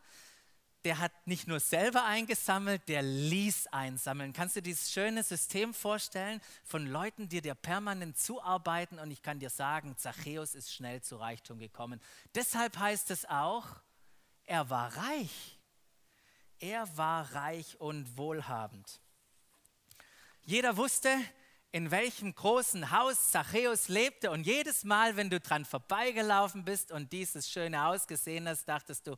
der 0.83 0.99
hat 0.99 1.11
nicht 1.25 1.47
nur 1.47 1.59
selber 1.59 2.03
eingesammelt, 2.03 2.87
der 2.89 3.01
ließ 3.01 3.67
einsammeln. 3.67 4.33
Kannst 4.33 4.55
du 4.57 4.61
dieses 4.61 4.91
schöne 4.91 5.23
System 5.23 5.73
vorstellen 5.73 6.41
von 6.63 6.85
Leuten, 6.85 7.29
die 7.29 7.41
dir 7.41 7.55
permanent 7.55 8.17
zuarbeiten? 8.17 8.99
Und 8.99 9.11
ich 9.11 9.21
kann 9.21 9.39
dir 9.39 9.49
sagen, 9.49 9.95
Zachäus 9.97 10.55
ist 10.55 10.73
schnell 10.73 11.01
zu 11.01 11.15
Reichtum 11.15 11.59
gekommen. 11.59 12.01
Deshalb 12.35 12.77
heißt 12.77 13.11
es 13.11 13.25
auch, 13.25 13.67
er 14.45 14.69
war 14.69 14.95
reich. 14.97 15.57
Er 16.59 16.97
war 16.97 17.33
reich 17.33 17.79
und 17.79 18.17
wohlhabend. 18.17 18.99
Jeder 20.43 20.75
wusste, 20.75 21.09
in 21.71 21.91
welchem 21.91 22.35
großen 22.35 22.91
Haus 22.91 23.31
Zachäus 23.31 23.87
lebte. 23.87 24.31
Und 24.31 24.45
jedes 24.45 24.83
Mal, 24.83 25.15
wenn 25.15 25.29
du 25.29 25.39
dran 25.39 25.63
vorbeigelaufen 25.63 26.65
bist 26.65 26.91
und 26.91 27.11
dieses 27.13 27.49
schöne 27.49 27.81
Haus 27.81 28.05
gesehen 28.05 28.47
hast, 28.47 28.65
dachtest 28.65 29.07
du, 29.07 29.15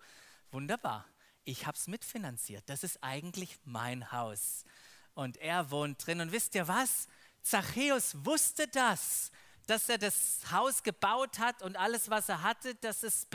wunderbar, 0.51 1.05
ich 1.46 1.66
habe 1.66 1.78
es 1.78 1.88
mitfinanziert. 1.88 2.64
Das 2.68 2.84
ist 2.84 3.02
eigentlich 3.02 3.58
mein 3.64 4.12
Haus. 4.12 4.66
Und 5.14 5.38
er 5.38 5.72
wohnt 5.72 6.06
drin. 6.06 6.20
Und 6.20 6.32
wisst 6.32 6.56
ihr 6.56 6.68
was? 6.68 7.08
Zachäus 7.42 8.25
wusste 8.25 8.68
das, 8.68 9.32
dass 9.68 9.88
er 9.88 9.98
das 9.98 10.52
Haus 10.52 10.84
gebaut 10.84 11.40
hat 11.40 11.62
und 11.62 11.78
alles, 11.78 12.10
was 12.10 12.30
er 12.30 12.42
hatte, 12.42 12.75
dass 12.75 13.04
es 13.04 13.28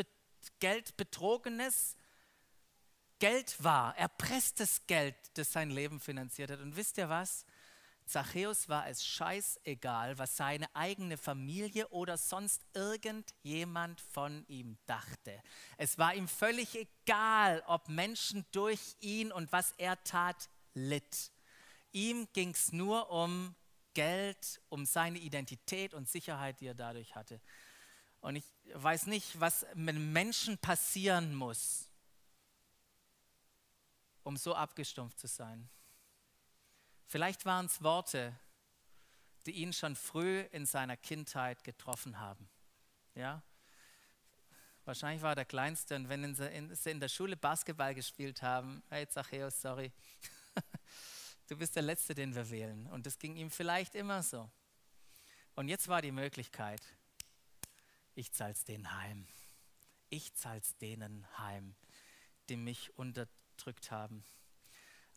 Geld 0.58 0.96
betrogenes 0.96 1.96
Geld 3.18 3.62
war. 3.62 3.96
Er 3.96 4.08
presst 4.08 4.86
Geld, 4.86 5.14
das 5.34 5.52
sein 5.52 5.70
Leben 5.70 6.00
finanziert 6.00 6.50
hat. 6.50 6.60
Und 6.60 6.76
wisst 6.76 6.98
ihr 6.98 7.08
was? 7.08 7.44
Zachäus 8.10 8.68
war 8.68 8.88
es 8.88 9.04
scheißegal, 9.04 10.18
was 10.18 10.36
seine 10.36 10.74
eigene 10.74 11.16
Familie 11.16 11.88
oder 11.90 12.18
sonst 12.18 12.66
irgendjemand 12.74 14.00
von 14.00 14.44
ihm 14.48 14.76
dachte. 14.86 15.40
Es 15.76 15.96
war 15.96 16.14
ihm 16.14 16.26
völlig 16.26 16.74
egal, 16.76 17.62
ob 17.66 17.88
Menschen 17.88 18.44
durch 18.50 18.96
ihn 18.98 19.30
und 19.30 19.52
was 19.52 19.74
er 19.78 20.02
tat 20.02 20.48
litt. 20.74 21.30
Ihm 21.92 22.26
ging 22.32 22.50
es 22.50 22.72
nur 22.72 23.10
um 23.10 23.54
Geld, 23.94 24.60
um 24.68 24.86
seine 24.86 25.18
Identität 25.18 25.94
und 25.94 26.08
Sicherheit, 26.08 26.60
die 26.60 26.66
er 26.66 26.74
dadurch 26.74 27.14
hatte. 27.14 27.40
Und 28.20 28.34
ich 28.34 28.44
weiß 28.74 29.06
nicht, 29.06 29.38
was 29.38 29.64
mit 29.74 29.96
Menschen 29.96 30.58
passieren 30.58 31.32
muss, 31.32 31.88
um 34.24 34.36
so 34.36 34.54
abgestumpft 34.54 35.18
zu 35.18 35.28
sein. 35.28 35.70
Vielleicht 37.10 37.44
waren 37.44 37.66
es 37.66 37.82
Worte, 37.82 38.38
die 39.44 39.50
ihn 39.50 39.72
schon 39.72 39.96
früh 39.96 40.42
in 40.52 40.64
seiner 40.64 40.96
Kindheit 40.96 41.64
getroffen 41.64 42.20
haben. 42.20 42.48
Ja? 43.16 43.42
Wahrscheinlich 44.84 45.20
war 45.20 45.32
er 45.32 45.34
der 45.34 45.44
Kleinste 45.44 45.96
und 45.96 46.08
wenn 46.08 46.36
sie 46.36 46.46
in 46.90 47.00
der 47.00 47.08
Schule 47.08 47.36
Basketball 47.36 47.96
gespielt 47.96 48.42
haben, 48.42 48.84
hey 48.90 49.08
Zachäus, 49.08 49.60
sorry, 49.60 49.90
du 51.48 51.56
bist 51.56 51.74
der 51.74 51.82
Letzte, 51.82 52.14
den 52.14 52.32
wir 52.32 52.48
wählen. 52.48 52.86
Und 52.86 53.06
das 53.06 53.18
ging 53.18 53.34
ihm 53.34 53.50
vielleicht 53.50 53.96
immer 53.96 54.22
so. 54.22 54.48
Und 55.56 55.66
jetzt 55.66 55.88
war 55.88 56.02
die 56.02 56.12
Möglichkeit, 56.12 56.80
ich 58.14 58.30
zahl's 58.30 58.62
denen 58.62 58.96
heim. 58.96 59.26
Ich 60.10 60.32
zahl's 60.34 60.76
denen 60.76 61.26
heim, 61.38 61.74
die 62.48 62.56
mich 62.56 62.96
unterdrückt 62.96 63.90
haben. 63.90 64.22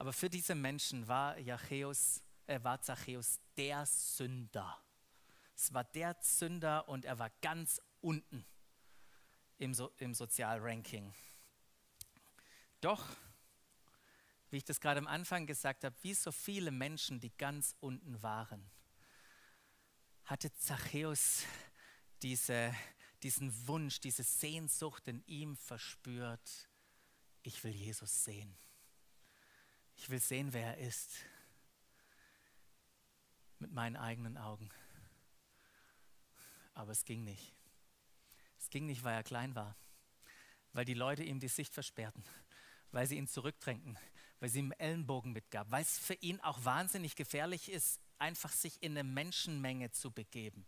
Aber 0.04 0.12
für 0.12 0.30
diese 0.30 0.54
Menschen 0.54 1.08
war, 1.08 1.38
Zachäus, 1.38 2.22
äh, 2.46 2.62
war 2.62 2.82
Zachäus 2.82 3.40
der 3.56 3.86
Sünder. 3.86 4.78
Es 5.56 5.74
war 5.74 5.86
der 5.86 6.18
Sünder 6.20 6.90
und 6.90 7.06
er 7.06 7.20
war 7.20 7.30
ganz 7.42 7.80
unten 8.02 8.46
im, 9.60 9.74
so 9.74 9.94
im 10.00 10.14
Sozialranking. 10.14 11.14
Doch, 12.82 13.16
wie 14.50 14.58
ich 14.58 14.66
das 14.66 14.82
gerade 14.82 15.00
am 15.00 15.08
Anfang 15.08 15.48
gesagt 15.48 15.86
habe, 15.86 15.96
wie 16.02 16.14
so 16.14 16.34
viele 16.34 16.72
Menschen, 16.72 17.22
die 17.22 17.32
ganz 17.38 17.74
unten 17.80 18.22
waren, 18.22 18.70
hatte 20.26 20.54
Zachäus 20.56 21.44
diese, 22.22 22.76
diesen 23.22 23.68
Wunsch, 23.70 24.02
diese 24.02 24.24
Sehnsucht 24.24 25.08
in 25.08 25.26
ihm 25.28 25.56
verspürt, 25.56 26.68
ich 27.42 27.64
will 27.64 27.72
Jesus 27.72 28.26
sehen. 28.26 28.58
Ich 29.96 30.10
will 30.10 30.20
sehen, 30.20 30.54
wer 30.54 30.78
er 30.78 30.78
ist. 30.78 31.18
Mit 33.60 33.72
meinen 33.72 33.96
eigenen 33.96 34.38
Augen. 34.38 34.70
Aber 36.74 36.92
es 36.92 37.06
ging 37.06 37.24
nicht. 37.24 37.54
Es 38.60 38.70
ging 38.70 38.86
nicht, 38.86 39.04
weil 39.04 39.16
er 39.16 39.24
klein 39.24 39.56
war. 39.56 39.76
Weil 40.74 40.86
die 40.86 40.94
Leute 40.94 41.24
ihm 41.24 41.40
die 41.40 41.48
Sicht 41.48 41.74
versperrten. 41.74 42.24
Weil 42.92 43.08
sie 43.08 43.18
ihn 43.18 43.28
zurückdrängten. 43.28 43.98
Weil 44.40 44.50
sie 44.50 44.60
ihm 44.60 44.74
Ellenbogen 44.78 45.32
mitgaben. 45.32 45.72
Weil 45.72 45.84
es 45.84 45.98
für 46.00 46.16
ihn 46.16 46.40
auch 46.42 46.64
wahnsinnig 46.66 47.16
gefährlich 47.16 47.72
ist, 47.72 48.00
einfach 48.20 48.52
sich 48.52 48.82
in 48.82 48.94
eine 48.94 49.04
Menschenmenge 49.04 49.92
zu 49.92 50.12
begeben. 50.12 50.66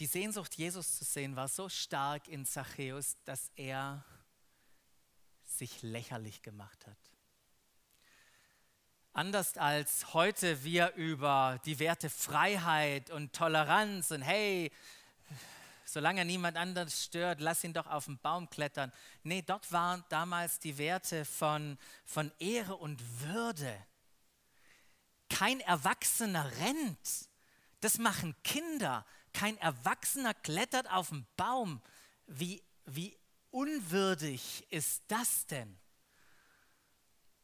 Die 0.00 0.06
Sehnsucht, 0.06 0.54
Jesus 0.54 0.96
zu 0.96 1.04
sehen, 1.04 1.36
war 1.36 1.46
so 1.46 1.68
stark 1.68 2.26
in 2.26 2.46
Zachäus, 2.46 3.18
dass 3.26 3.50
er 3.54 4.02
sich 5.44 5.82
lächerlich 5.82 6.40
gemacht 6.40 6.86
hat. 6.86 6.96
Anders 9.12 9.58
als 9.58 10.14
heute 10.14 10.64
wir 10.64 10.94
über 10.94 11.60
die 11.66 11.78
Werte 11.78 12.08
Freiheit 12.08 13.10
und 13.10 13.34
Toleranz 13.34 14.10
und 14.10 14.22
hey, 14.22 14.72
solange 15.84 16.24
niemand 16.24 16.56
anders 16.56 17.04
stört, 17.04 17.42
lass 17.42 17.62
ihn 17.62 17.74
doch 17.74 17.86
auf 17.86 18.06
den 18.06 18.18
Baum 18.20 18.48
klettern. 18.48 18.90
Nee, 19.22 19.42
dort 19.42 19.70
waren 19.70 20.02
damals 20.08 20.60
die 20.60 20.78
Werte 20.78 21.26
von, 21.26 21.76
von 22.06 22.32
Ehre 22.38 22.76
und 22.76 23.02
Würde. 23.20 23.76
Kein 25.28 25.60
Erwachsener 25.60 26.50
rennt. 26.58 27.28
Das 27.80 27.98
machen 27.98 28.34
Kinder. 28.44 29.04
Kein 29.32 29.56
Erwachsener 29.58 30.34
klettert 30.34 30.90
auf 30.90 31.10
den 31.10 31.26
Baum. 31.36 31.80
Wie, 32.26 32.62
wie 32.84 33.16
unwürdig 33.50 34.66
ist 34.70 35.02
das 35.08 35.46
denn? 35.46 35.78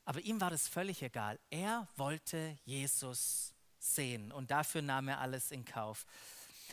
Aber 0.05 0.21
ihm 0.21 0.41
war 0.41 0.51
das 0.51 0.69
völlig 0.69 1.03
egal. 1.03 1.39
Er 1.51 1.89
wollte 1.97 2.57
Jesus 2.65 3.55
sehen 3.79 4.31
und 4.33 4.51
dafür 4.51 4.83
nahm 4.83 5.09
er 5.09 5.21
alles 5.21 5.51
in 5.51 5.65
Kauf. 5.65 6.07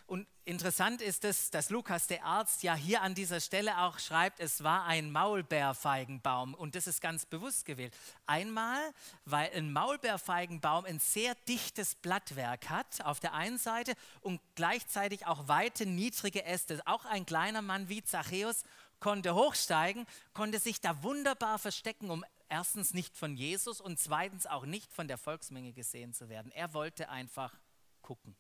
Und 0.06 0.28
interessant 0.46 1.02
ist 1.02 1.24
es, 1.24 1.50
dass 1.50 1.70
Lukas, 1.70 2.08
der 2.08 2.26
Arzt, 2.26 2.62
ja 2.64 2.76
hier 2.76 3.02
an 3.02 3.16
dieser 3.16 3.40
Stelle 3.40 3.80
auch 3.80 4.00
schreibt, 4.00 4.40
es 4.40 4.64
war 4.64 4.84
ein 4.86 5.12
Maulbeerfeigenbaum. 5.12 6.54
Und 6.54 6.76
das 6.76 6.88
ist 6.88 7.02
ganz 7.02 7.26
bewusst 7.26 7.66
gewählt. 7.66 7.96
Einmal, 8.26 8.82
weil 9.26 9.50
ein 9.56 9.72
Maulbeerfeigenbaum 9.72 10.86
ein 10.86 11.00
sehr 11.00 11.36
dichtes 11.48 11.96
Blattwerk 11.96 12.70
hat 12.70 13.04
auf 13.06 13.20
der 13.20 13.34
einen 13.34 13.58
Seite 13.58 13.94
und 14.22 14.42
gleichzeitig 14.56 15.26
auch 15.26 15.48
weite, 15.48 15.86
niedrige 15.86 16.44
Äste. 16.44 16.82
Auch 16.86 17.06
ein 17.06 17.26
kleiner 17.26 17.62
Mann 17.62 17.88
wie 17.88 18.04
Zachäus 18.04 18.64
konnte 19.00 19.36
hochsteigen, 19.36 20.06
konnte 20.34 20.60
sich 20.60 20.80
da 20.82 21.04
wunderbar 21.04 21.60
verstecken, 21.60 22.10
um 22.10 22.26
erstens 22.50 22.94
nicht 22.94 23.18
von 23.18 23.36
Jesus 23.36 23.82
und 23.82 24.00
zweitens 24.00 24.46
auch 24.46 24.66
nicht 24.66 24.94
von 24.94 25.08
der 25.08 25.18
Volksmenge 25.18 25.74
gesehen 25.74 26.14
zu 26.14 26.30
werden. 26.30 26.52
Er 26.52 26.74
wollte 26.74 27.10
einfach 27.10 27.54
gucken. 28.02 28.36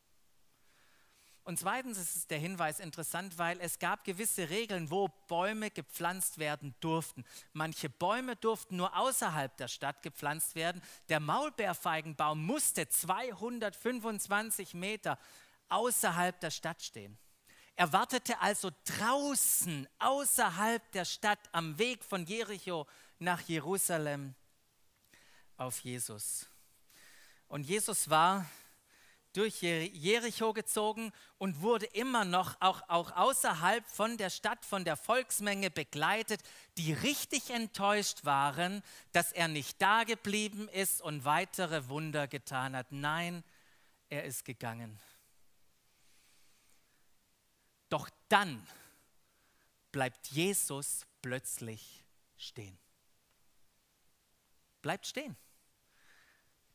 Und 1.43 1.60
zweitens 1.60 1.97
ist 1.97 2.32
der 2.32 2.39
Hinweis 2.39 2.79
interessant, 2.79 3.38
weil 3.38 3.60
es 3.60 3.77
gab 3.77 4.06
gewisse 4.06 4.49
Regeln, 4.49 4.89
wo 4.89 5.10
Bäume 5.27 5.71
gepflanzt 5.71 6.38
werden 6.38 6.73
durften. 6.79 7.25
Manche 7.51 7.89
Bäume 7.89 8.38
durften 8.38 8.77
nur 8.77 8.95
außerhalb 8.95 9.56
der 9.58 9.67
Stadt 9.67 10.01
gepflanzt 10.03 10.56
werden. 10.56 10.82
Der 11.10 11.19
Maulbeerfeigenbaum 11.19 12.45
musste 12.45 12.88
225 12.88 14.73
Meter 14.73 15.19
außerhalb 15.67 16.39
der 16.39 16.51
Stadt 16.51 16.82
stehen. 16.82 17.17
Er 17.75 17.91
wartete 17.91 18.39
also 18.39 18.69
draußen, 18.86 19.88
außerhalb 19.99 20.91
der 20.93 21.06
Stadt, 21.06 21.39
am 21.51 21.77
Weg 21.77 22.06
von 22.06 22.25
Jericho 22.25 22.88
nach 23.19 23.41
Jerusalem 23.41 24.36
auf 25.58 25.79
Jesus. 25.79 26.47
Und 27.47 27.63
Jesus 27.63 28.10
war 28.10 28.45
durch 29.34 29.62
Jericho 29.62 30.54
gezogen 30.54 31.12
und 31.38 31.62
wurde 31.62 31.88
immer 31.88 32.24
noch 32.24 32.56
auch, 32.62 32.82
auch 32.88 33.12
außerhalb 33.12 33.86
von 33.88 34.17
der 34.17 34.30
Stadt, 34.30 34.63
von 34.63 34.86
der 34.86 34.96
Volksmenge 34.96 35.72
begleitet, 35.72 36.41
die 36.78 36.93
richtig 36.93 37.50
enttäuscht 37.50 38.26
waren, 38.26 38.84
dass 39.12 39.32
er 39.32 39.48
nicht 39.48 39.82
da 39.82 40.04
geblieben 40.04 40.69
ist 40.69 41.02
und 41.02 41.26
weitere 41.26 41.89
Wunder 41.89 42.28
getan 42.28 42.76
hat. 42.76 42.91
Nein, 42.91 43.43
er 44.10 44.24
ist 44.24 44.46
gegangen. 44.46 45.00
Doch 47.89 48.10
dann 48.30 48.65
bleibt 49.91 50.28
Jesus 50.28 51.06
plötzlich 51.22 52.04
stehen. 52.38 52.78
Bleibt 54.82 55.08
stehen 55.08 55.36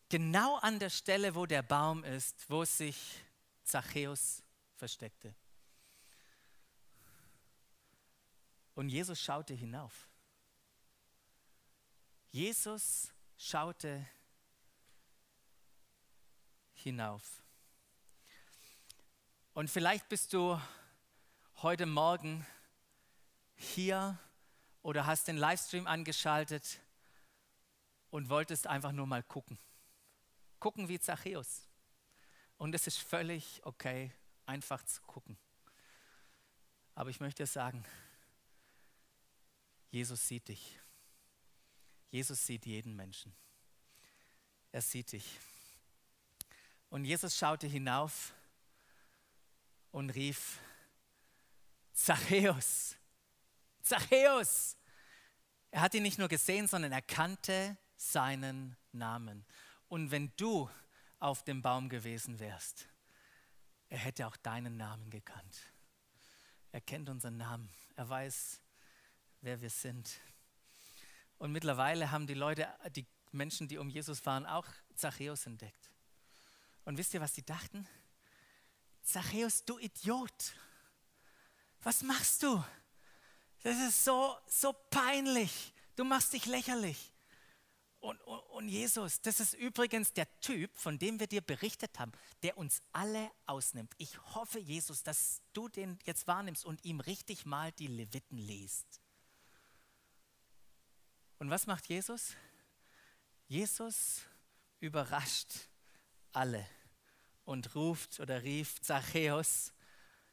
genau 0.08 0.56
an 0.56 0.78
der 0.78 0.90
Stelle, 0.90 1.34
wo 1.34 1.46
der 1.46 1.62
Baum 1.62 2.04
ist, 2.04 2.48
wo 2.48 2.64
sich 2.64 3.22
Zachäus 3.64 4.42
versteckte. 4.76 5.34
Und 8.74 8.88
Jesus 8.88 9.20
schaute 9.20 9.54
hinauf. 9.54 10.08
Jesus 12.30 13.12
schaute 13.36 14.06
hinauf. 16.74 17.42
Und 19.54 19.68
vielleicht 19.68 20.08
bist 20.08 20.32
du 20.32 20.60
heute 21.56 21.86
Morgen 21.86 22.46
hier 23.56 24.16
oder 24.82 25.06
hast 25.06 25.26
den 25.26 25.36
Livestream 25.36 25.88
angeschaltet 25.88 26.78
und 28.10 28.28
wolltest 28.28 28.68
einfach 28.68 28.92
nur 28.92 29.06
mal 29.08 29.24
gucken 29.24 29.58
gucken 30.60 30.88
wie 30.88 30.98
Zachäus. 30.98 31.68
Und 32.56 32.74
es 32.74 32.86
ist 32.86 32.98
völlig 32.98 33.60
okay, 33.64 34.12
einfach 34.46 34.84
zu 34.84 35.00
gucken. 35.02 35.38
Aber 36.94 37.10
ich 37.10 37.20
möchte 37.20 37.46
sagen, 37.46 37.84
Jesus 39.90 40.26
sieht 40.26 40.48
dich. 40.48 40.78
Jesus 42.10 42.44
sieht 42.44 42.66
jeden 42.66 42.96
Menschen. 42.96 43.34
er 44.72 44.82
sieht 44.82 45.12
dich. 45.12 45.38
Und 46.90 47.04
Jesus 47.04 47.36
schaute 47.36 47.66
hinauf 47.66 48.32
und 49.92 50.10
rief, 50.10 50.58
Zachäus, 51.92 52.96
Zachäus. 53.82 54.76
Er 55.70 55.82
hat 55.82 55.94
ihn 55.94 56.02
nicht 56.02 56.18
nur 56.18 56.28
gesehen, 56.28 56.66
sondern 56.66 56.92
er 56.92 57.02
kannte 57.02 57.76
seinen 57.96 58.76
Namen. 58.92 59.44
Und 59.88 60.10
wenn 60.10 60.32
du 60.36 60.70
auf 61.18 61.42
dem 61.42 61.62
Baum 61.62 61.88
gewesen 61.88 62.38
wärst, 62.38 62.88
er 63.88 63.98
hätte 63.98 64.26
auch 64.26 64.36
deinen 64.36 64.76
Namen 64.76 65.10
gekannt. 65.10 65.60
Er 66.72 66.80
kennt 66.80 67.08
unseren 67.08 67.38
Namen. 67.38 67.70
Er 67.96 68.08
weiß, 68.08 68.60
wer 69.40 69.60
wir 69.60 69.70
sind. 69.70 70.20
Und 71.38 71.52
mittlerweile 71.52 72.10
haben 72.10 72.26
die 72.26 72.34
Leute, 72.34 72.68
die 72.94 73.06
Menschen, 73.32 73.68
die 73.68 73.78
um 73.78 73.88
Jesus 73.88 74.24
waren, 74.26 74.46
auch 74.46 74.66
Zachäus 74.94 75.46
entdeckt. 75.46 75.90
Und 76.84 76.98
wisst 76.98 77.14
ihr, 77.14 77.20
was 77.20 77.34
sie 77.34 77.44
dachten? 77.44 77.86
Zachäus, 79.02 79.64
du 79.64 79.78
Idiot, 79.78 80.54
was 81.82 82.02
machst 82.02 82.42
du? 82.42 82.62
Das 83.62 83.76
ist 83.78 84.04
so, 84.04 84.36
so 84.46 84.72
peinlich. 84.90 85.72
Du 85.96 86.04
machst 86.04 86.32
dich 86.32 86.46
lächerlich. 86.46 87.12
Und, 88.00 88.20
und, 88.22 88.38
und, 88.38 88.68
Jesus, 88.68 89.20
das 89.22 89.40
ist 89.40 89.54
übrigens 89.54 90.12
der 90.12 90.28
Typ, 90.40 90.70
von 90.78 90.98
dem 90.98 91.18
wir 91.18 91.26
dir 91.26 91.40
berichtet 91.40 91.98
haben, 91.98 92.12
der 92.42 92.56
uns 92.56 92.80
alle 92.92 93.30
ausnimmt. 93.46 93.92
Ich 93.98 94.18
hoffe, 94.34 94.60
Jesus, 94.60 95.02
dass 95.02 95.42
du 95.52 95.68
den 95.68 95.98
jetzt 96.04 96.26
wahrnimmst 96.28 96.64
und 96.64 96.84
ihm 96.84 97.00
richtig 97.00 97.44
mal 97.44 97.72
die 97.72 97.88
Leviten 97.88 98.38
liest. 98.38 99.00
Und 101.40 101.50
was 101.50 101.66
macht 101.66 101.86
Jesus? 101.86 102.34
Jesus 103.48 104.22
überrascht 104.80 105.52
alle 106.32 106.64
und 107.44 107.74
ruft 107.74 108.20
oder 108.20 108.42
rief 108.42 108.80
Zachäus, 108.80 109.72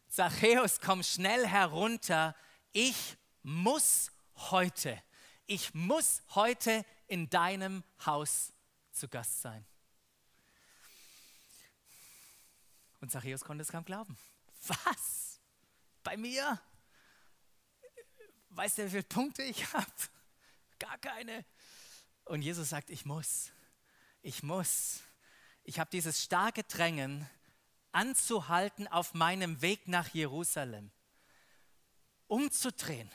Zachäus, 0.08 0.80
komm 0.82 1.01
schnell 1.01 1.47
herunter, 1.47 2.36
ich 2.73 3.17
muss 3.41 4.12
heute, 4.36 5.01
ich 5.47 5.73
muss 5.73 6.21
heute 6.36 6.86
in 7.08 7.30
deinem 7.30 7.84
Haus 8.06 8.54
zu 8.91 9.08
Gast 9.08 9.41
sein. 9.41 9.65
Und 13.02 13.12
Zachäus 13.12 13.44
konnte 13.44 13.62
es 13.62 13.72
kaum 13.72 13.86
glauben. 13.86 14.18
Was? 14.68 15.39
Bei 16.04 16.18
mir? 16.18 16.60
Weißt 18.50 18.78
du, 18.78 18.86
wie 18.86 18.89
viele 18.89 19.04
Punkte 19.04 19.44
ich 19.44 19.74
habe? 19.74 19.91
Gar 20.80 20.98
keine. 20.98 21.46
Und 22.26 22.41
Jesus 22.41 22.70
sagt, 22.70 22.89
ich 22.89 23.06
muss. 23.06 23.52
Ich 24.22 24.41
muss. 24.41 25.02
Ich 25.63 25.80
habe 25.80 25.89
dieses 25.91 26.24
starke 26.24 26.63
Drängen 26.63 27.30
anzuhalten 27.91 28.88
auf 28.88 29.13
meinem 29.13 29.62
Weg 29.62 29.88
nach 29.88 30.10
Jerusalem, 30.10 30.91
umzudrehen 32.28 33.10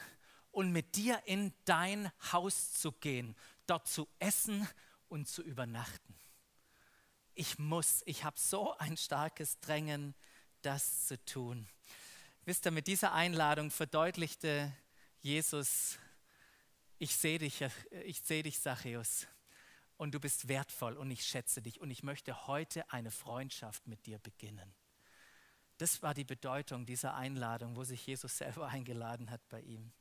und 0.50 0.72
mit 0.72 0.96
dir 0.96 1.22
in 1.26 1.52
dein 1.64 2.10
Haus 2.32 2.72
zu 2.72 2.92
gehen, 2.92 3.36
dort 3.70 3.86
zu 3.86 4.08
essen 4.18 4.68
und 5.08 5.28
zu 5.28 5.42
übernachten. 5.42 6.14
Ich 7.34 7.58
muss, 7.58 8.02
ich 8.04 8.24
habe 8.24 8.38
so 8.38 8.76
ein 8.78 8.96
starkes 8.96 9.60
Drängen, 9.60 10.14
das 10.62 11.06
zu 11.06 11.24
tun. 11.24 11.68
Wisst 12.44 12.66
ihr, 12.66 12.72
mit 12.72 12.86
dieser 12.88 13.12
Einladung 13.12 13.70
verdeutlichte 13.70 14.76
Jesus, 15.20 15.98
ich 16.98 17.14
sehe 17.14 17.38
dich, 17.38 17.64
ich 18.04 18.20
sehe 18.20 18.42
dich, 18.42 18.60
Zachäus, 18.60 19.26
und 19.96 20.12
du 20.14 20.20
bist 20.20 20.48
wertvoll 20.48 20.96
und 20.96 21.10
ich 21.10 21.24
schätze 21.24 21.62
dich 21.62 21.80
und 21.80 21.90
ich 21.90 22.02
möchte 22.02 22.46
heute 22.46 22.90
eine 22.92 23.10
Freundschaft 23.10 23.86
mit 23.86 24.06
dir 24.06 24.18
beginnen. 24.18 24.74
Das 25.78 26.02
war 26.02 26.12
die 26.12 26.24
Bedeutung 26.24 26.86
dieser 26.86 27.14
Einladung, 27.14 27.76
wo 27.76 27.84
sich 27.84 28.06
Jesus 28.06 28.36
selber 28.36 28.68
eingeladen 28.68 29.30
hat 29.30 29.48
bei 29.48 29.60
ihm. 29.60 29.92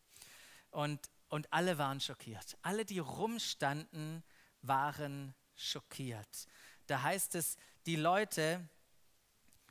Und, 0.72 1.10
und 1.30 1.52
alle 1.54 1.78
waren 1.78 2.02
schockiert. 2.02 2.58
Alle, 2.62 2.86
die 2.86 3.00
rumstanden, 3.00 4.24
waren 4.62 5.34
schockiert. 5.56 6.48
Da 6.88 7.02
heißt 7.02 7.36
es, 7.36 7.58
die 7.86 7.96
Leute, 7.96 8.68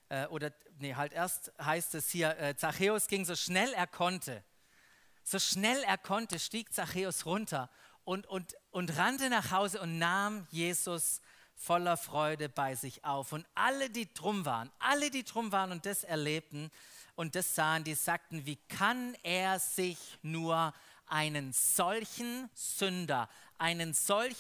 äh, 0.09 0.27
oder 0.27 0.53
nee, 0.79 0.95
halt 0.95 1.13
erst 1.13 1.53
heißt 1.61 1.95
es 1.95 2.11
hier, 2.11 2.39
äh, 2.39 2.57
Zachäus 2.57 3.09
ging 3.09 3.25
so 3.25 3.37
schnell 3.37 3.73
er 3.75 3.87
konnte. 3.87 4.43
So 5.25 5.39
schnell 5.39 5.83
er 5.83 5.99
konnte, 5.99 6.39
stieg 6.39 6.73
Zachäus 6.73 7.27
runter 7.27 7.69
und, 8.05 8.27
und, 8.27 8.55
und 8.71 8.97
rannte 8.97 9.29
nach 9.29 9.51
Hause 9.51 9.81
und 9.81 9.99
nahm 9.99 10.47
Jesus 10.51 11.21
voller 11.55 11.97
Freude 11.97 12.49
bei 12.49 12.75
sich 12.75 13.05
auf. 13.05 13.33
Und 13.33 13.47
alle, 13.55 13.91
die 13.91 14.13
drum 14.15 14.47
waren, 14.47 14.71
alle, 14.79 15.11
die 15.11 15.25
drum 15.25 15.53
waren 15.53 15.73
und 15.73 15.85
das 15.85 16.05
erlebten 16.05 16.71
und 17.17 17.35
das 17.35 17.55
sahen, 17.55 17.85
die 17.85 17.95
sagten, 17.95 18.47
wie 18.47 18.57
kann 18.69 19.15
er 19.23 19.59
sich 19.59 19.99
nur 20.23 20.73
einen 21.11 21.53
solchen 21.53 22.49
Sünder, 22.55 23.29
einen 23.59 23.95
solchen 23.95 24.37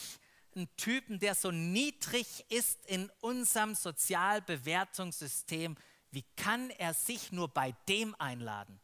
Typen, 0.76 1.18
der 1.18 1.34
so 1.34 1.50
niedrig 1.50 2.44
ist 2.48 2.78
in 2.86 3.10
unserem 3.20 3.74
Sozialbewertungssystem, 3.74 5.76
wie 6.10 6.24
kann 6.36 6.70
er 6.70 6.94
sich 6.94 7.32
nur 7.32 7.48
bei 7.48 7.74
dem 7.88 8.14
einladen? 8.18 8.80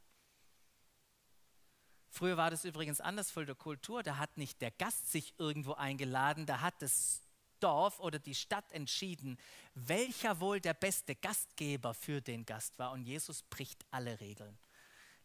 Früher 2.10 2.36
war 2.36 2.50
das 2.50 2.64
übrigens 2.64 3.00
anders 3.00 3.30
voll 3.30 3.46
der 3.46 3.56
Kultur. 3.56 4.04
Da 4.04 4.18
hat 4.18 4.36
nicht 4.36 4.60
der 4.60 4.70
Gast 4.70 5.10
sich 5.10 5.34
irgendwo 5.38 5.72
eingeladen, 5.72 6.46
da 6.46 6.60
hat 6.60 6.80
das 6.80 7.22
Dorf 7.58 7.98
oder 7.98 8.18
die 8.18 8.34
Stadt 8.34 8.70
entschieden, 8.72 9.38
welcher 9.74 10.38
wohl 10.38 10.60
der 10.60 10.74
beste 10.74 11.16
Gastgeber 11.16 11.94
für 11.94 12.20
den 12.20 12.46
Gast 12.46 12.78
war. 12.78 12.92
Und 12.92 13.02
Jesus 13.02 13.42
bricht 13.42 13.84
alle 13.90 14.20
Regeln, 14.20 14.56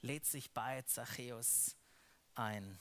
lädt 0.02 0.26
sich 0.26 0.50
bei 0.52 0.82
Zachäus 0.84 1.76
ein. 2.39 2.80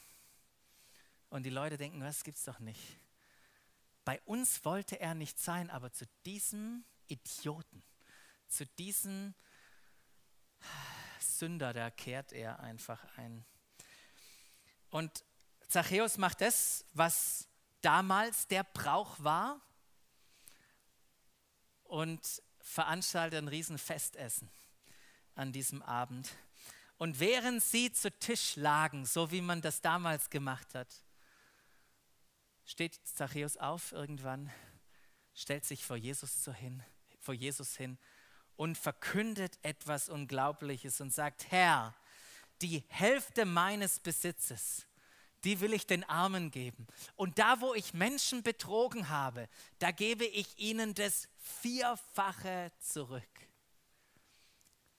Und 1.29 1.42
die 1.42 1.51
Leute 1.51 1.77
denken, 1.77 2.01
das 2.01 2.25
gibt's 2.25 2.44
doch 2.44 2.59
nicht. 2.61 2.99
Bei 4.05 4.21
uns 4.23 4.64
wollte 4.64 4.99
er 5.01 5.14
nicht 5.14 5.38
sein, 5.38 5.68
aber 5.68 5.92
zu 5.92 6.07
diesem 6.25 6.85
Idioten, 7.09 7.83
zu 8.47 8.64
diesem 8.64 9.35
Sünder, 11.21 11.73
da 11.75 11.90
kehrt 11.90 12.33
er 12.33 12.61
einfach 12.61 13.05
ein. 13.16 13.44
Und 14.90 15.25
Zachäus 15.68 16.16
macht 16.16 16.40
das, 16.40 16.87
was 16.94 17.47
damals 17.83 18.47
der 18.47 18.64
Brauch 18.64 19.23
war 19.23 19.61
und 21.85 22.42
veranstaltet 22.61 23.38
ein 23.38 23.49
Riesenfestessen 23.49 24.51
an 25.35 25.53
diesem 25.53 25.83
Abend. 25.83 26.31
Und 26.98 27.20
während 27.20 27.62
sie 27.62 27.92
zu 27.92 28.11
Tisch 28.11 28.56
lagen, 28.56 29.06
so 29.06 29.30
wie 29.30 29.40
man 29.40 29.62
das 29.62 29.80
damals 29.80 30.30
gemacht 30.30 30.74
hat, 30.74 31.02
steht 32.64 33.00
Zachäus 33.04 33.56
auf 33.56 33.92
irgendwann, 33.92 34.50
stellt 35.34 35.64
sich 35.64 35.84
vor 35.84 35.96
Jesus, 35.96 36.44
so 36.44 36.52
hin, 36.52 36.82
vor 37.20 37.34
Jesus 37.34 37.76
hin 37.76 37.98
und 38.56 38.76
verkündet 38.76 39.58
etwas 39.62 40.08
Unglaubliches 40.08 41.00
und 41.00 41.14
sagt, 41.14 41.50
Herr, 41.50 41.94
die 42.61 42.84
Hälfte 42.88 43.44
meines 43.44 44.00
Besitzes 44.00 44.88
die 45.44 45.61
will 45.61 45.72
ich 45.72 45.87
den 45.87 46.04
Armen 46.04 46.50
geben. 46.50 46.87
Und 47.16 47.38
da, 47.38 47.61
wo 47.61 47.74
ich 47.74 47.94
Menschen 47.94 48.42
betrogen 48.42 49.08
habe, 49.08 49.48
da 49.78 49.90
gebe 49.90 50.24
ich 50.24 50.58
ihnen 50.58 50.94
das 50.94 51.28
Vierfache 51.38 52.72
zurück. 52.80 53.22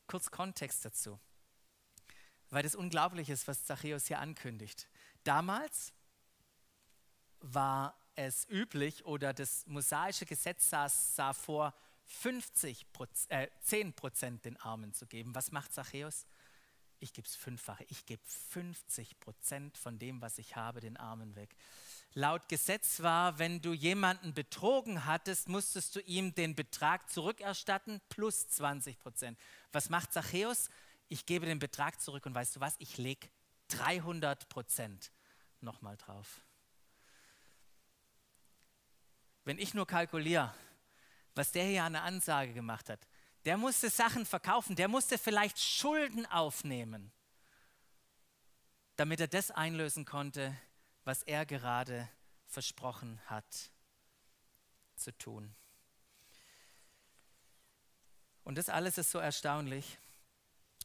Kurz 0.07 0.31
Kontext 0.31 0.85
dazu, 0.85 1.19
weil 2.49 2.63
das 2.63 2.75
unglaublich 2.75 3.29
ist, 3.29 3.47
was 3.47 3.65
Zachäus 3.65 4.07
hier 4.07 4.19
ankündigt. 4.19 4.87
Damals 5.23 5.93
war 7.39 7.97
es 8.15 8.47
üblich 8.49 9.05
oder 9.05 9.33
das 9.33 9.65
mosaische 9.67 10.25
Gesetz 10.25 10.69
sah, 10.69 10.89
sah 10.89 11.33
vor, 11.33 11.73
50 12.05 12.87
äh, 13.29 13.47
10 13.61 13.93
Prozent 13.93 14.45
den 14.45 14.57
Armen 14.57 14.93
zu 14.93 15.05
geben. 15.05 15.35
Was 15.35 15.51
macht 15.51 15.71
Zachäus? 15.71 16.25
ich 16.99 17.13
gebe 17.13 17.27
es 17.27 17.35
fünffache, 17.35 17.85
ich 17.89 18.05
gebe 18.05 18.21
50 18.25 19.19
Prozent 19.19 19.77
von 19.77 19.99
dem, 19.99 20.21
was 20.21 20.37
ich 20.37 20.55
habe, 20.55 20.79
den 20.79 20.97
Armen 20.97 21.35
weg. 21.35 21.55
Laut 22.13 22.49
Gesetz 22.49 23.01
war, 23.01 23.39
wenn 23.39 23.61
du 23.61 23.73
jemanden 23.73 24.33
betrogen 24.33 25.05
hattest, 25.05 25.47
musstest 25.47 25.95
du 25.95 26.01
ihm 26.01 26.33
den 26.33 26.55
Betrag 26.55 27.09
zurückerstatten 27.09 28.01
plus 28.09 28.49
20 28.49 28.99
Prozent. 28.99 29.39
Was 29.71 29.89
macht 29.89 30.11
Zachäus? 30.11 30.69
Ich 31.09 31.25
gebe 31.25 31.45
den 31.45 31.59
Betrag 31.59 31.99
zurück 31.99 32.25
und 32.25 32.35
weißt 32.35 32.55
du 32.55 32.59
was? 32.59 32.75
Ich 32.77 32.97
lege 32.97 33.27
300 33.69 34.47
Prozent 34.47 35.11
nochmal 35.59 35.97
drauf. 35.97 36.41
Wenn 39.43 39.57
ich 39.57 39.73
nur 39.73 39.87
kalkuliere, 39.87 40.53
was 41.35 41.51
der 41.51 41.65
hier 41.65 41.83
an 41.83 41.93
der 41.93 42.03
Ansage 42.03 42.53
gemacht 42.53 42.89
hat, 42.89 43.07
der 43.45 43.57
musste 43.57 43.89
Sachen 43.89 44.25
verkaufen, 44.25 44.75
der 44.75 44.87
musste 44.87 45.17
vielleicht 45.17 45.59
Schulden 45.59 46.25
aufnehmen, 46.27 47.11
damit 48.95 49.19
er 49.19 49.27
das 49.27 49.49
einlösen 49.49 50.05
konnte, 50.05 50.55
was 51.05 51.23
er 51.23 51.45
gerade 51.45 52.07
versprochen 52.45 53.19
hat. 53.25 53.71
zu 54.95 55.17
tun. 55.17 55.55
Und 58.43 58.57
das 58.57 58.67
alles 58.67 58.97
ist 58.97 59.11
so 59.11 59.19
erstaunlich, 59.19 59.97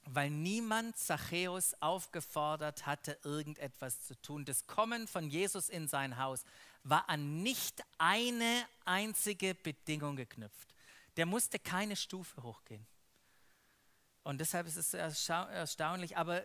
weil 0.06 0.30
niemand 0.30 0.96
Zachäus 0.96 1.74
aufgefordert 1.80 2.86
hatte, 2.86 3.18
irgendetwas 3.22 4.06
zu 4.06 4.20
tun. 4.20 4.44
Das 4.44 4.66
Kommen 4.66 5.06
von 5.08 5.28
Jesus 5.28 5.68
in 5.68 5.88
sein 5.88 6.18
Haus 6.18 6.44
war 6.82 7.08
an 7.08 7.42
nicht 7.42 7.82
eine 7.98 8.66
einzige 8.84 9.54
Bedingung 9.54 10.16
geknüpft. 10.16 10.74
Der 11.16 11.26
musste 11.26 11.58
keine 11.58 11.96
Stufe 11.96 12.42
hochgehen. 12.42 12.86
Und 14.22 14.38
deshalb 14.38 14.66
ist 14.66 14.76
es 14.76 14.94
erstaunlich, 14.94 16.16
aber 16.16 16.44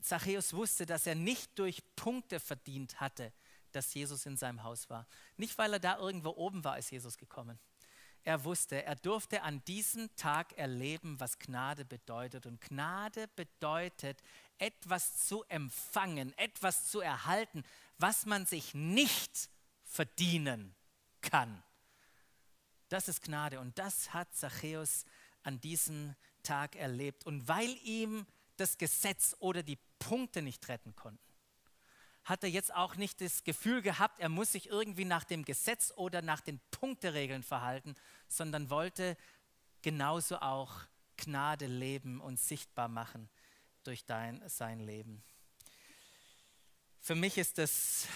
Zachäus 0.00 0.52
wusste, 0.52 0.86
dass 0.86 1.06
er 1.06 1.14
nicht 1.14 1.58
durch 1.58 1.82
Punkte 1.96 2.40
verdient 2.40 3.00
hatte, 3.00 3.32
dass 3.72 3.92
Jesus 3.94 4.26
in 4.26 4.36
seinem 4.36 4.62
Haus 4.62 4.88
war. 4.88 5.06
Nicht, 5.36 5.58
weil 5.58 5.72
er 5.72 5.80
da 5.80 5.98
irgendwo 5.98 6.30
oben 6.30 6.64
war, 6.64 6.78
ist 6.78 6.90
Jesus 6.90 7.18
gekommen. 7.18 7.58
Er 8.24 8.44
wusste, 8.44 8.84
er 8.84 8.96
durfte 8.96 9.42
an 9.42 9.64
diesem 9.64 10.14
Tag 10.16 10.52
erleben, 10.58 11.18
was 11.18 11.38
Gnade 11.38 11.84
bedeutet. 11.84 12.46
Und 12.46 12.60
Gnade 12.60 13.28
bedeutet, 13.36 14.22
etwas 14.58 15.26
zu 15.26 15.44
empfangen, 15.44 16.36
etwas 16.36 16.90
zu 16.90 17.00
erhalten, 17.00 17.64
was 17.98 18.26
man 18.26 18.44
sich 18.44 18.74
nicht 18.74 19.48
verdienen 19.84 20.74
kann. 21.20 21.62
Das 22.88 23.08
ist 23.08 23.22
Gnade 23.22 23.60
und 23.60 23.78
das 23.78 24.12
hat 24.12 24.34
Zachäus 24.34 25.04
an 25.42 25.60
diesem 25.60 26.14
Tag 26.42 26.76
erlebt. 26.76 27.24
Und 27.26 27.48
weil 27.48 27.76
ihm 27.84 28.26
das 28.56 28.78
Gesetz 28.78 29.36
oder 29.38 29.62
die 29.62 29.78
Punkte 29.98 30.42
nicht 30.42 30.68
retten 30.68 30.94
konnten, 30.96 31.27
hat 32.28 32.42
er 32.42 32.50
jetzt 32.50 32.74
auch 32.74 32.96
nicht 32.96 33.22
das 33.22 33.42
Gefühl 33.42 33.80
gehabt, 33.80 34.20
er 34.20 34.28
muss 34.28 34.52
sich 34.52 34.68
irgendwie 34.68 35.06
nach 35.06 35.24
dem 35.24 35.46
Gesetz 35.46 35.92
oder 35.96 36.20
nach 36.20 36.42
den 36.42 36.60
Punkteregeln 36.70 37.42
verhalten, 37.42 37.94
sondern 38.28 38.68
wollte 38.68 39.16
genauso 39.80 40.38
auch 40.38 40.74
Gnade 41.16 41.66
leben 41.66 42.20
und 42.20 42.38
sichtbar 42.38 42.88
machen 42.88 43.30
durch 43.82 44.04
dein, 44.04 44.46
sein 44.46 44.80
Leben. 44.80 45.22
Für 47.00 47.14
mich 47.14 47.38
ist 47.38 47.56
das, 47.56 48.06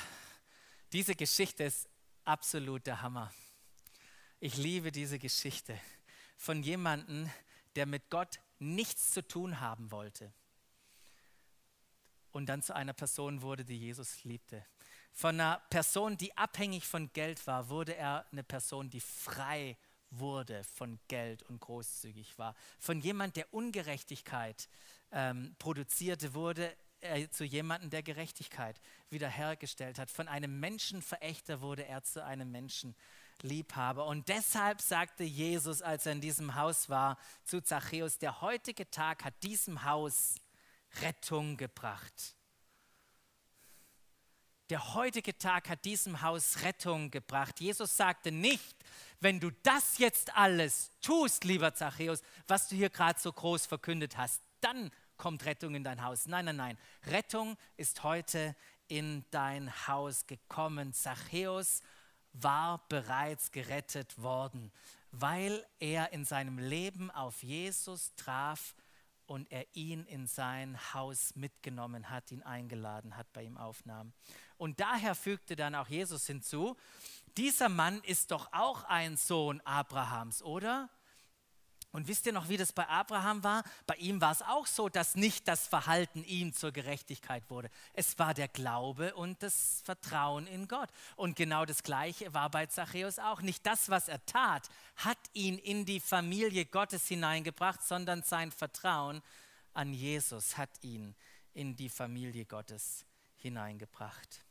diese 0.92 1.14
Geschichte 1.14 1.64
ist 1.64 1.88
absoluter 2.24 3.00
Hammer. 3.00 3.32
Ich 4.40 4.58
liebe 4.58 4.92
diese 4.92 5.18
Geschichte 5.18 5.80
von 6.36 6.62
jemandem, 6.62 7.30
der 7.76 7.86
mit 7.86 8.10
Gott 8.10 8.40
nichts 8.58 9.12
zu 9.12 9.26
tun 9.26 9.60
haben 9.60 9.90
wollte 9.90 10.34
und 12.32 12.46
dann 12.46 12.62
zu 12.62 12.74
einer 12.74 12.92
Person 12.92 13.42
wurde, 13.42 13.64
die 13.64 13.78
Jesus 13.78 14.24
liebte. 14.24 14.64
Von 15.12 15.40
einer 15.40 15.62
Person, 15.70 16.16
die 16.16 16.36
abhängig 16.36 16.86
von 16.86 17.12
Geld 17.12 17.46
war, 17.46 17.68
wurde 17.68 17.94
er 17.94 18.26
eine 18.32 18.42
Person, 18.42 18.90
die 18.90 19.00
frei 19.00 19.76
wurde 20.10 20.64
von 20.64 20.98
Geld 21.08 21.42
und 21.44 21.60
großzügig 21.60 22.38
war. 22.38 22.54
Von 22.78 23.00
jemand, 23.00 23.36
der 23.36 23.52
Ungerechtigkeit 23.52 24.68
ähm, 25.10 25.54
produzierte, 25.58 26.34
wurde 26.34 26.74
er 27.00 27.30
zu 27.30 27.44
jemandem, 27.44 27.90
der 27.90 28.02
Gerechtigkeit 28.02 28.80
wiederhergestellt 29.10 29.98
hat. 29.98 30.10
Von 30.10 30.28
einem 30.28 30.60
Menschenverächter 30.60 31.60
wurde 31.60 31.84
er 31.86 32.02
zu 32.04 32.24
einem 32.24 32.52
Menschenliebhaber. 32.52 34.06
Und 34.06 34.28
deshalb 34.28 34.80
sagte 34.80 35.24
Jesus, 35.24 35.82
als 35.82 36.06
er 36.06 36.12
in 36.12 36.20
diesem 36.20 36.54
Haus 36.54 36.88
war, 36.88 37.18
zu 37.44 37.60
Zachäus, 37.60 38.18
der 38.18 38.40
heutige 38.40 38.88
Tag 38.90 39.24
hat 39.24 39.34
diesem 39.42 39.84
Haus 39.84 40.36
Rettung 41.00 41.56
gebracht. 41.56 42.36
Der 44.70 44.94
heutige 44.94 45.36
Tag 45.36 45.68
hat 45.68 45.84
diesem 45.84 46.22
Haus 46.22 46.62
Rettung 46.62 47.10
gebracht. 47.10 47.60
Jesus 47.60 47.96
sagte 47.96 48.32
nicht, 48.32 48.76
wenn 49.20 49.38
du 49.38 49.50
das 49.62 49.98
jetzt 49.98 50.34
alles 50.34 50.90
tust, 51.02 51.44
lieber 51.44 51.74
Zachäus, 51.74 52.22
was 52.46 52.68
du 52.68 52.76
hier 52.76 52.88
gerade 52.88 53.20
so 53.20 53.32
groß 53.32 53.66
verkündet 53.66 54.16
hast, 54.16 54.42
dann 54.60 54.90
kommt 55.16 55.44
Rettung 55.44 55.74
in 55.74 55.84
dein 55.84 56.02
Haus. 56.02 56.26
Nein, 56.26 56.46
nein, 56.46 56.56
nein. 56.56 56.78
Rettung 57.06 57.56
ist 57.76 58.02
heute 58.02 58.56
in 58.88 59.24
dein 59.30 59.70
Haus 59.86 60.26
gekommen. 60.26 60.92
Zachäus 60.92 61.82
war 62.32 62.86
bereits 62.88 63.50
gerettet 63.50 64.22
worden, 64.22 64.72
weil 65.10 65.66
er 65.80 66.12
in 66.12 66.24
seinem 66.24 66.58
Leben 66.58 67.10
auf 67.10 67.42
Jesus 67.42 68.14
traf 68.16 68.74
und 69.32 69.50
er 69.50 69.64
ihn 69.72 70.04
in 70.04 70.26
sein 70.26 70.78
Haus 70.92 71.34
mitgenommen 71.36 72.10
hat, 72.10 72.30
ihn 72.30 72.42
eingeladen 72.42 73.16
hat, 73.16 73.32
bei 73.32 73.42
ihm 73.44 73.56
aufnahm. 73.56 74.12
Und 74.58 74.78
daher 74.78 75.14
fügte 75.14 75.56
dann 75.56 75.74
auch 75.74 75.88
Jesus 75.88 76.26
hinzu, 76.26 76.76
dieser 77.38 77.70
Mann 77.70 78.02
ist 78.02 78.30
doch 78.30 78.52
auch 78.52 78.84
ein 78.84 79.16
Sohn 79.16 79.62
Abrahams, 79.62 80.42
oder? 80.42 80.90
Und 81.92 82.08
wisst 82.08 82.24
ihr 82.24 82.32
noch, 82.32 82.48
wie 82.48 82.56
das 82.56 82.72
bei 82.72 82.88
Abraham 82.88 83.44
war? 83.44 83.62
Bei 83.86 83.94
ihm 83.96 84.22
war 84.22 84.32
es 84.32 84.40
auch 84.40 84.66
so, 84.66 84.88
dass 84.88 85.14
nicht 85.14 85.46
das 85.46 85.66
Verhalten 85.66 86.24
ihm 86.24 86.54
zur 86.54 86.72
Gerechtigkeit 86.72 87.48
wurde. 87.50 87.68
Es 87.92 88.18
war 88.18 88.32
der 88.32 88.48
Glaube 88.48 89.14
und 89.14 89.42
das 89.42 89.82
Vertrauen 89.84 90.46
in 90.46 90.68
Gott. 90.68 90.88
Und 91.16 91.36
genau 91.36 91.66
das 91.66 91.82
Gleiche 91.82 92.32
war 92.32 92.50
bei 92.50 92.64
Zachäus 92.64 93.18
auch. 93.18 93.42
Nicht 93.42 93.66
das, 93.66 93.90
was 93.90 94.08
er 94.08 94.24
tat, 94.24 94.68
hat 94.96 95.18
ihn 95.34 95.58
in 95.58 95.84
die 95.84 96.00
Familie 96.00 96.64
Gottes 96.64 97.06
hineingebracht, 97.08 97.82
sondern 97.82 98.22
sein 98.22 98.50
Vertrauen 98.50 99.22
an 99.74 99.92
Jesus 99.92 100.56
hat 100.56 100.70
ihn 100.82 101.14
in 101.52 101.76
die 101.76 101.88
Familie 101.90 102.46
Gottes 102.46 103.04
hineingebracht. 103.36 104.44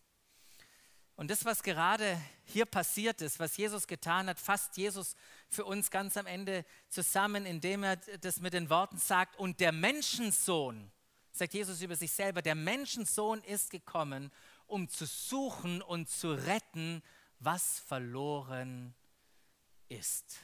Und 1.21 1.29
das, 1.29 1.45
was 1.45 1.61
gerade 1.61 2.19
hier 2.45 2.65
passiert 2.65 3.21
ist, 3.21 3.39
was 3.39 3.55
Jesus 3.55 3.85
getan 3.85 4.25
hat, 4.25 4.39
fasst 4.39 4.75
Jesus 4.75 5.15
für 5.49 5.65
uns 5.65 5.91
ganz 5.91 6.17
am 6.17 6.25
Ende 6.25 6.65
zusammen, 6.89 7.45
indem 7.45 7.83
er 7.83 7.97
das 7.97 8.39
mit 8.39 8.53
den 8.53 8.71
Worten 8.71 8.97
sagt, 8.97 9.35
und 9.35 9.59
der 9.59 9.71
Menschensohn, 9.71 10.91
sagt 11.31 11.53
Jesus 11.53 11.79
über 11.83 11.95
sich 11.95 12.11
selber, 12.11 12.41
der 12.41 12.55
Menschensohn 12.55 13.43
ist 13.43 13.69
gekommen, 13.69 14.31
um 14.65 14.89
zu 14.89 15.05
suchen 15.05 15.83
und 15.83 16.09
zu 16.09 16.31
retten, 16.31 17.03
was 17.37 17.77
verloren 17.77 18.95
ist. 19.89 20.39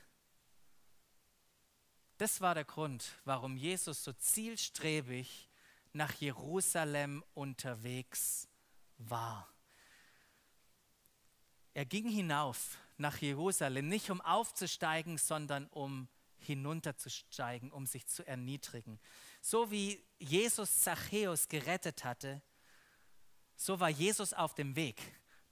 Das 2.20 2.40
war 2.40 2.54
der 2.54 2.66
Grund, 2.66 3.16
warum 3.26 3.58
Jesus 3.58 4.04
so 4.04 4.14
zielstrebig 4.14 5.50
nach 5.94 6.14
Jerusalem 6.14 7.24
unterwegs 7.34 8.48
war. 9.00 9.52
Er 11.78 11.86
ging 11.86 12.10
hinauf 12.10 12.80
nach 12.98 13.20
Jerusalem, 13.20 13.88
nicht 13.88 14.10
um 14.10 14.20
aufzusteigen, 14.22 15.20
sondern 15.20 15.68
um 15.68 16.08
hinunterzusteigen, 16.40 17.72
um 17.72 17.86
sich 17.86 18.08
zu 18.08 18.26
erniedrigen. 18.26 19.00
So 19.42 19.70
wie 19.70 20.04
Jesus 20.18 20.80
Zachäus 20.80 21.48
gerettet 21.48 22.04
hatte, 22.04 22.42
so 23.56 23.80
war 23.80 23.90
Jesus 23.90 24.34
auf 24.34 24.56
dem 24.56 24.76
Weg, 24.76 25.00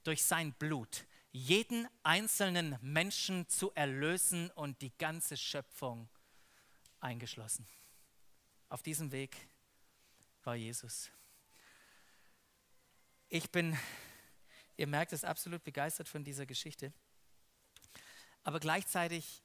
durch 0.02 0.24
sein 0.24 0.52
Blut 0.54 1.06
jeden 1.30 1.86
einzelnen 2.02 2.76
Menschen 2.82 3.48
zu 3.48 3.70
erlösen 3.76 4.50
und 4.50 4.82
die 4.82 4.98
ganze 4.98 5.36
Schöpfung 5.36 6.08
eingeschlossen. 6.98 7.68
Auf 8.68 8.82
diesem 8.82 9.12
Weg 9.12 9.36
war 10.42 10.56
Jesus. 10.56 11.08
Ich 13.28 13.48
bin 13.48 13.78
Ihr 14.76 14.86
merkt 14.86 15.12
es 15.12 15.24
absolut 15.24 15.64
begeistert 15.64 16.08
von 16.08 16.24
dieser 16.24 16.46
Geschichte. 16.46 16.92
Aber 18.44 18.60
gleichzeitig 18.60 19.42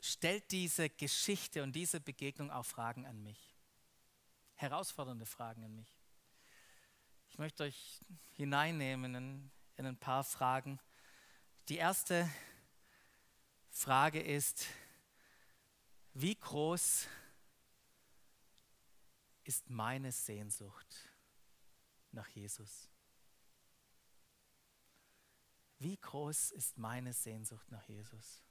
stellt 0.00 0.50
diese 0.50 0.88
Geschichte 0.88 1.62
und 1.62 1.72
diese 1.72 2.00
Begegnung 2.00 2.50
auch 2.50 2.64
Fragen 2.64 3.06
an 3.06 3.22
mich. 3.22 3.54
Herausfordernde 4.54 5.26
Fragen 5.26 5.64
an 5.64 5.74
mich. 5.74 5.98
Ich 7.30 7.38
möchte 7.38 7.64
euch 7.64 8.00
hineinnehmen 8.32 9.14
in, 9.14 9.50
in 9.76 9.86
ein 9.86 9.96
paar 9.96 10.24
Fragen. 10.24 10.80
Die 11.68 11.76
erste 11.76 12.28
Frage 13.70 14.20
ist, 14.20 14.66
wie 16.14 16.34
groß 16.34 17.06
ist 19.44 19.70
meine 19.70 20.10
Sehnsucht? 20.10 21.08
Nach 22.18 22.28
Jesus? 22.28 22.90
Wie 25.78 25.96
groß 25.96 26.50
ist 26.50 26.76
meine 26.76 27.12
Sehnsucht 27.12 27.70
nach 27.70 27.88
Jesus? 27.88 28.42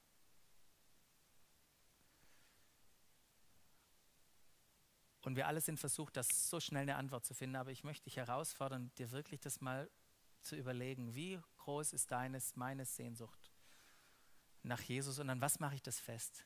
Und 5.24 5.36
wir 5.36 5.48
alle 5.48 5.60
sind 5.60 5.78
versucht, 5.78 6.16
das 6.16 6.50
so 6.50 6.62
schnell 6.62 6.84
eine 6.84 6.96
Antwort 6.96 7.26
zu 7.26 7.34
finden, 7.34 7.58
aber 7.58 7.72
ich 7.72 7.84
möchte 7.84 8.06
dich 8.06 8.16
herausfordern, 8.16 8.94
dir 8.98 9.12
wirklich 9.12 9.42
das 9.42 9.60
mal 9.60 9.92
zu 10.42 10.56
überlegen, 10.56 11.14
wie 11.14 11.42
groß 11.58 11.92
ist 11.92 12.10
deines, 12.12 12.56
meine 12.56 12.86
Sehnsucht 12.86 13.52
nach 14.64 14.82
Jesus 14.82 15.20
und 15.20 15.30
an 15.30 15.42
was 15.42 15.60
mache 15.60 15.76
ich 15.76 15.84
das 15.84 16.00
fest? 16.00 16.46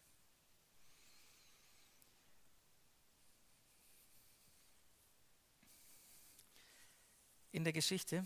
In 7.62 7.66
der 7.66 7.74
Geschichte 7.74 8.26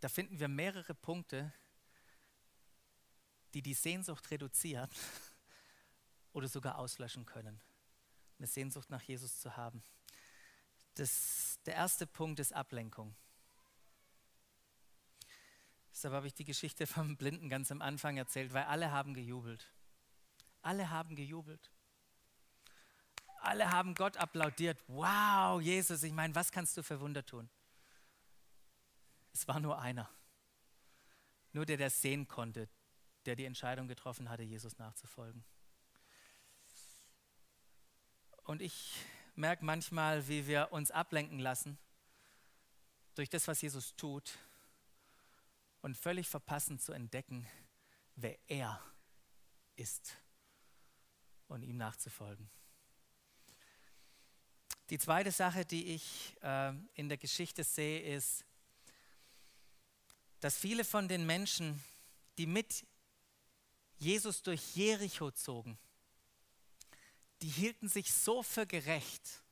da 0.00 0.08
finden 0.08 0.38
wir 0.38 0.48
mehrere 0.48 0.94
Punkte, 0.94 1.52
die 3.54 3.62
die 3.62 3.74
Sehnsucht 3.74 4.30
reduzieren 4.30 4.88
oder 6.32 6.48
sogar 6.48 6.78
auslöschen 6.78 7.26
können. 7.26 7.60
Eine 8.38 8.46
Sehnsucht 8.46 8.90
nach 8.90 9.02
Jesus 9.02 9.40
zu 9.40 9.56
haben. 9.56 9.82
Das, 10.94 11.58
der 11.66 11.74
erste 11.74 12.06
Punkt 12.06 12.38
ist 12.38 12.52
Ablenkung. 12.52 13.14
Deshalb 15.90 16.14
habe 16.14 16.28
ich 16.28 16.34
die 16.34 16.44
Geschichte 16.44 16.86
vom 16.86 17.16
Blinden 17.16 17.48
ganz 17.48 17.72
am 17.72 17.82
Anfang 17.82 18.16
erzählt, 18.16 18.52
weil 18.52 18.64
alle 18.64 18.92
haben 18.92 19.14
gejubelt. 19.14 19.72
Alle 20.62 20.90
haben 20.90 21.16
gejubelt. 21.16 21.72
Alle 23.40 23.70
haben 23.70 23.94
Gott 23.94 24.16
applaudiert. 24.16 24.82
Wow, 24.88 25.60
Jesus, 25.60 26.02
ich 26.02 26.12
meine, 26.12 26.34
was 26.34 26.52
kannst 26.52 26.76
du 26.76 26.82
für 26.82 27.00
Wunder 27.00 27.24
tun? 27.24 27.48
Es 29.32 29.46
war 29.46 29.60
nur 29.60 29.78
einer. 29.78 30.08
Nur 31.52 31.64
der, 31.64 31.76
der 31.76 31.90
sehen 31.90 32.28
konnte, 32.28 32.68
der 33.26 33.36
die 33.36 33.44
Entscheidung 33.44 33.88
getroffen 33.88 34.28
hatte, 34.28 34.42
Jesus 34.42 34.78
nachzufolgen. 34.78 35.44
Und 38.44 38.62
ich 38.62 38.96
merke 39.34 39.64
manchmal, 39.64 40.26
wie 40.28 40.46
wir 40.46 40.72
uns 40.72 40.90
ablenken 40.90 41.38
lassen 41.38 41.78
durch 43.14 43.28
das, 43.28 43.46
was 43.46 43.60
Jesus 43.60 43.94
tut 43.96 44.38
und 45.82 45.96
völlig 45.96 46.28
verpassen 46.28 46.78
zu 46.78 46.92
entdecken, 46.92 47.46
wer 48.16 48.38
er 48.48 48.82
ist 49.76 50.16
und 51.46 51.62
ihm 51.62 51.76
nachzufolgen. 51.76 52.50
Die 54.90 54.98
zweite 54.98 55.30
Sache, 55.30 55.66
die 55.66 55.94
ich 55.94 56.36
äh, 56.42 56.72
in 56.94 57.08
der 57.08 57.18
Geschichte 57.18 57.62
sehe, 57.62 58.00
ist, 58.16 58.44
dass 60.40 60.56
viele 60.56 60.84
von 60.84 61.08
den 61.08 61.26
Menschen, 61.26 61.82
die 62.38 62.46
mit 62.46 62.86
Jesus 63.98 64.42
durch 64.42 64.76
Jericho 64.76 65.30
zogen, 65.30 65.78
die 67.42 67.48
hielten 67.48 67.88
sich 67.88 68.12
so 68.12 68.42
für 68.42 68.66
gerecht, 68.66 69.42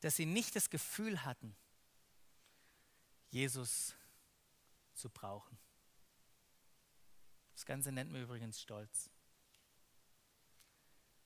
dass 0.00 0.16
sie 0.16 0.26
nicht 0.26 0.54
das 0.54 0.70
Gefühl 0.70 1.24
hatten, 1.24 1.56
Jesus 3.30 3.94
zu 4.94 5.10
brauchen. 5.10 5.58
Das 7.54 7.64
Ganze 7.64 7.90
nennt 7.90 8.12
man 8.12 8.22
übrigens 8.22 8.60
Stolz. 8.60 9.10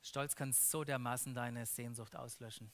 Stolz 0.03 0.35
kann 0.35 0.53
so 0.53 0.85
dermaßen 0.85 1.35
deine 1.35 1.67
Sehnsucht 1.67 2.17
auslöschen. 2.17 2.73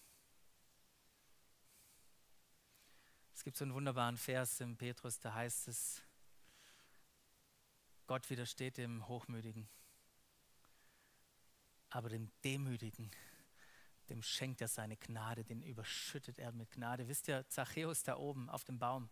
Es 3.35 3.45
gibt 3.45 3.57
so 3.57 3.65
einen 3.65 3.75
wunderbaren 3.75 4.17
Vers 4.17 4.61
im 4.61 4.77
Petrus, 4.77 5.21
da 5.21 5.35
heißt 5.35 5.69
es, 5.69 6.03
Gott 8.07 8.31
widersteht 8.31 8.79
dem 8.79 9.07
Hochmütigen, 9.09 9.69
aber 11.91 12.09
dem 12.09 12.31
Demütigen, 12.45 13.11
dem 14.09 14.23
schenkt 14.23 14.61
er 14.61 14.69
seine 14.69 14.97
Gnade, 14.97 15.45
den 15.45 15.62
überschüttet 15.62 16.39
er 16.39 16.53
mit 16.53 16.71
Gnade. 16.71 17.09
Wisst 17.09 17.29
ihr, 17.29 17.47
Zachäus 17.49 18.05
da 18.05 18.17
oben 18.17 18.49
auf 18.49 18.65
dem 18.65 18.79
Baum, 18.79 19.11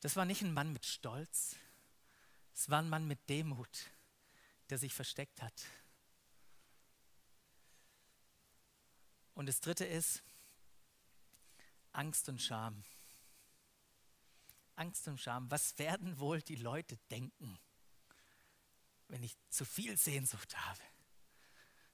das 0.00 0.16
war 0.16 0.24
nicht 0.24 0.42
ein 0.42 0.52
Mann 0.52 0.72
mit 0.72 0.84
Stolz, 0.84 1.56
es 2.52 2.68
war 2.68 2.80
ein 2.80 2.88
Mann 2.88 3.06
mit 3.06 3.28
Demut, 3.28 3.90
der 4.68 4.78
sich 4.78 4.92
versteckt 4.92 5.40
hat. 5.42 5.64
Und 9.36 9.46
das 9.46 9.60
Dritte 9.60 9.84
ist 9.84 10.22
Angst 11.92 12.28
und 12.30 12.40
Scham. 12.40 12.82
Angst 14.76 15.06
und 15.08 15.20
Scham. 15.20 15.50
Was 15.50 15.78
werden 15.78 16.18
wohl 16.18 16.40
die 16.40 16.56
Leute 16.56 16.96
denken, 17.10 17.58
wenn 19.08 19.22
ich 19.22 19.36
zu 19.50 19.66
viel 19.66 19.96
Sehnsucht 19.98 20.56
habe? 20.56 20.80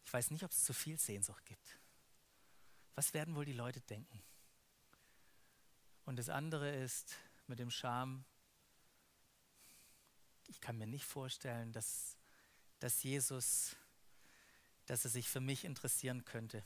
Ich 0.05 0.12
weiß 0.12 0.31
nicht, 0.31 0.44
ob 0.44 0.52
es 0.52 0.62
zu 0.62 0.72
viel 0.72 0.98
Sehnsucht 0.98 1.44
gibt. 1.44 1.78
Was 2.94 3.12
werden 3.12 3.35
wohl 3.35 3.44
die 3.44 3.52
Leute 3.52 3.81
denken? 3.81 4.22
Und 6.05 6.16
das 6.16 6.28
andere 6.28 6.70
ist 6.70 7.16
mit 7.48 7.59
dem 7.59 7.70
Scham, 7.72 8.24
ich 10.46 10.61
kann 10.61 10.78
mir 10.78 10.87
nicht 10.87 11.05
vorstellen, 11.05 11.72
dass, 11.72 12.16
dass 12.78 13.02
Jesus, 13.02 13.74
dass 14.87 15.05
er 15.05 15.11
sich 15.11 15.28
für 15.28 15.40
mich 15.40 15.64
interessieren 15.64 16.24
könnte. 16.24 16.64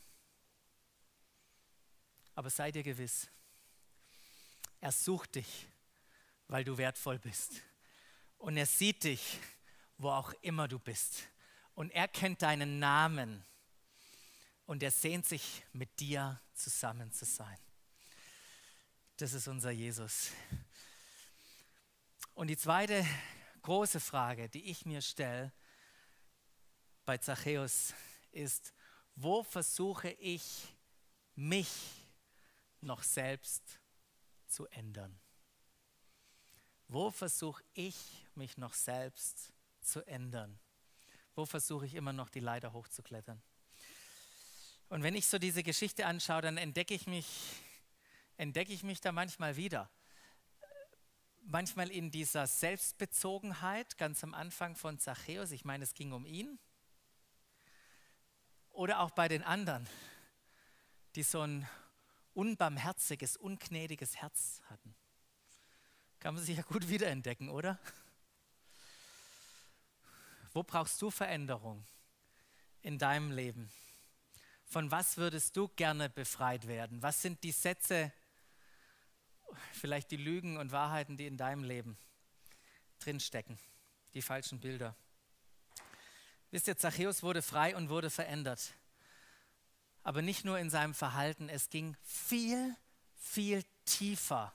Aber 2.36 2.50
sei 2.50 2.70
dir 2.70 2.82
gewiss, 2.82 3.28
er 4.80 4.92
sucht 4.92 5.36
dich, 5.36 5.66
weil 6.48 6.62
du 6.64 6.76
wertvoll 6.76 7.18
bist. 7.18 7.62
Und 8.36 8.58
er 8.58 8.66
sieht 8.66 9.04
dich, 9.04 9.38
wo 9.96 10.10
auch 10.10 10.32
immer 10.42 10.68
du 10.68 10.78
bist. 10.78 11.22
Und 11.74 11.90
er 11.90 12.06
kennt 12.06 12.42
deinen 12.42 12.78
Namen. 12.78 13.42
Und 14.66 14.82
er 14.82 14.90
sehnt 14.90 15.26
sich, 15.26 15.64
mit 15.72 15.98
dir 15.98 16.40
zusammen 16.52 17.10
zu 17.10 17.24
sein. 17.24 17.58
Das 19.16 19.32
ist 19.32 19.48
unser 19.48 19.70
Jesus. 19.70 20.30
Und 22.34 22.48
die 22.48 22.58
zweite 22.58 23.06
große 23.62 23.98
Frage, 23.98 24.50
die 24.50 24.70
ich 24.70 24.84
mir 24.84 25.00
stelle 25.00 25.52
bei 27.06 27.16
Zachäus, 27.16 27.94
ist, 28.30 28.74
wo 29.14 29.42
versuche 29.42 30.10
ich 30.10 30.68
mich 31.34 32.05
noch 32.86 33.02
selbst 33.02 33.80
zu 34.46 34.66
ändern? 34.68 35.18
Wo 36.88 37.10
versuche 37.10 37.62
ich 37.74 37.96
mich 38.34 38.56
noch 38.56 38.72
selbst 38.72 39.52
zu 39.80 40.06
ändern? 40.06 40.58
Wo 41.34 41.44
versuche 41.44 41.84
ich 41.84 41.94
immer 41.94 42.12
noch 42.12 42.30
die 42.30 42.40
Leiter 42.40 42.72
hochzuklettern? 42.72 43.42
Und 44.88 45.02
wenn 45.02 45.16
ich 45.16 45.26
so 45.26 45.38
diese 45.38 45.62
Geschichte 45.62 46.06
anschaue, 46.06 46.42
dann 46.42 46.56
entdecke 46.58 46.94
ich 46.94 47.06
mich, 47.06 47.26
entdecke 48.36 48.72
ich 48.72 48.84
mich 48.84 49.00
da 49.00 49.10
manchmal 49.10 49.56
wieder. 49.56 49.90
Manchmal 51.42 51.90
in 51.90 52.10
dieser 52.10 52.46
Selbstbezogenheit, 52.46 53.98
ganz 53.98 54.22
am 54.22 54.32
Anfang 54.32 54.76
von 54.76 54.98
Zachäus, 54.98 55.50
ich 55.50 55.64
meine, 55.64 55.84
es 55.84 55.94
ging 55.94 56.12
um 56.12 56.24
ihn. 56.24 56.58
Oder 58.70 59.00
auch 59.00 59.10
bei 59.10 59.26
den 59.26 59.42
anderen, 59.42 59.88
die 61.16 61.22
so 61.22 61.40
ein 61.40 61.68
unbarmherziges, 62.36 63.36
ungnädiges 63.36 64.16
Herz 64.16 64.60
hatten. 64.68 64.94
Kann 66.20 66.34
man 66.34 66.44
sich 66.44 66.56
ja 66.56 66.62
gut 66.62 66.88
wiederentdecken, 66.88 67.48
oder? 67.48 67.78
Wo 70.52 70.62
brauchst 70.62 71.00
du 71.00 71.10
Veränderung 71.10 71.84
in 72.82 72.98
deinem 72.98 73.30
Leben? 73.30 73.70
Von 74.64 74.90
was 74.90 75.16
würdest 75.16 75.56
du 75.56 75.68
gerne 75.68 76.10
befreit 76.10 76.66
werden? 76.66 77.02
Was 77.02 77.22
sind 77.22 77.42
die 77.42 77.52
Sätze, 77.52 78.12
vielleicht 79.72 80.10
die 80.10 80.16
Lügen 80.16 80.56
und 80.56 80.72
Wahrheiten, 80.72 81.16
die 81.16 81.26
in 81.26 81.36
deinem 81.36 81.64
Leben 81.64 81.96
drinstecken? 82.98 83.58
Die 84.14 84.22
falschen 84.22 84.60
Bilder. 84.60 84.94
Wisst 86.50 86.68
ihr, 86.68 86.76
Zachäus 86.76 87.22
wurde 87.22 87.42
frei 87.42 87.76
und 87.76 87.88
wurde 87.88 88.10
verändert 88.10 88.74
aber 90.06 90.22
nicht 90.22 90.44
nur 90.44 90.56
in 90.56 90.70
seinem 90.70 90.94
Verhalten, 90.94 91.48
es 91.48 91.68
ging 91.68 91.96
viel, 92.00 92.76
viel 93.16 93.64
tiefer 93.86 94.54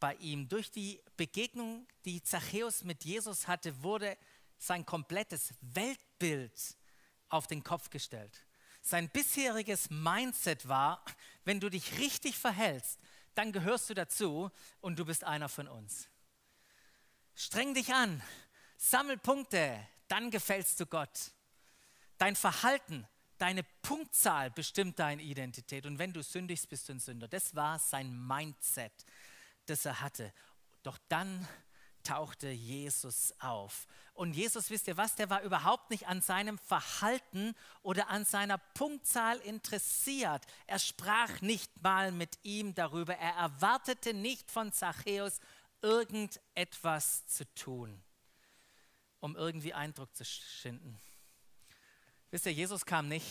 bei 0.00 0.14
ihm. 0.16 0.50
Durch 0.50 0.70
die 0.70 1.02
Begegnung, 1.16 1.88
die 2.04 2.22
Zachäus 2.22 2.84
mit 2.84 3.02
Jesus 3.02 3.48
hatte, 3.48 3.82
wurde 3.82 4.18
sein 4.58 4.84
komplettes 4.84 5.54
Weltbild 5.62 6.76
auf 7.30 7.46
den 7.46 7.64
Kopf 7.64 7.88
gestellt. 7.88 8.44
Sein 8.82 9.08
bisheriges 9.08 9.88
Mindset 9.88 10.68
war, 10.68 11.02
wenn 11.44 11.58
du 11.58 11.70
dich 11.70 11.98
richtig 11.98 12.36
verhältst, 12.36 13.00
dann 13.34 13.52
gehörst 13.52 13.88
du 13.88 13.94
dazu 13.94 14.50
und 14.82 14.98
du 14.98 15.06
bist 15.06 15.24
einer 15.24 15.48
von 15.48 15.68
uns. 15.68 16.10
Streng 17.34 17.72
dich 17.72 17.94
an, 17.94 18.22
sammel 18.76 19.16
Punkte, 19.16 19.88
dann 20.08 20.30
gefällst 20.30 20.78
du 20.80 20.84
Gott. 20.84 21.32
Dein 22.18 22.36
Verhalten 22.36 23.08
Deine 23.38 23.62
Punktzahl 23.82 24.50
bestimmt 24.50 24.98
deine 24.98 25.22
Identität. 25.22 25.86
Und 25.86 25.98
wenn 25.98 26.12
du 26.12 26.22
sündigst, 26.22 26.68
bist 26.68 26.88
du 26.88 26.94
ein 26.94 27.00
Sünder. 27.00 27.28
Das 27.28 27.54
war 27.54 27.78
sein 27.78 28.26
Mindset, 28.26 28.92
das 29.66 29.84
er 29.84 30.00
hatte. 30.00 30.32
Doch 30.82 30.98
dann 31.08 31.46
tauchte 32.06 32.48
Jesus 32.48 33.34
auf. 33.40 33.86
Und 34.14 34.34
Jesus, 34.34 34.70
wisst 34.70 34.86
ihr 34.86 34.96
was, 34.96 35.16
der 35.16 35.28
war 35.28 35.42
überhaupt 35.42 35.90
nicht 35.90 36.06
an 36.06 36.22
seinem 36.22 36.56
Verhalten 36.56 37.54
oder 37.82 38.08
an 38.08 38.24
seiner 38.24 38.58
Punktzahl 38.58 39.38
interessiert. 39.38 40.46
Er 40.66 40.78
sprach 40.78 41.40
nicht 41.40 41.82
mal 41.82 42.12
mit 42.12 42.38
ihm 42.42 42.74
darüber. 42.74 43.16
Er 43.16 43.34
erwartete 43.34 44.14
nicht 44.14 44.50
von 44.50 44.72
Zachäus 44.72 45.40
irgendetwas 45.82 47.26
zu 47.26 47.44
tun, 47.54 48.00
um 49.20 49.36
irgendwie 49.36 49.74
Eindruck 49.74 50.14
zu 50.14 50.24
schinden. 50.24 50.98
Wisst 52.30 52.46
ihr, 52.46 52.52
Jesus 52.52 52.84
kam 52.84 53.08
nicht, 53.08 53.26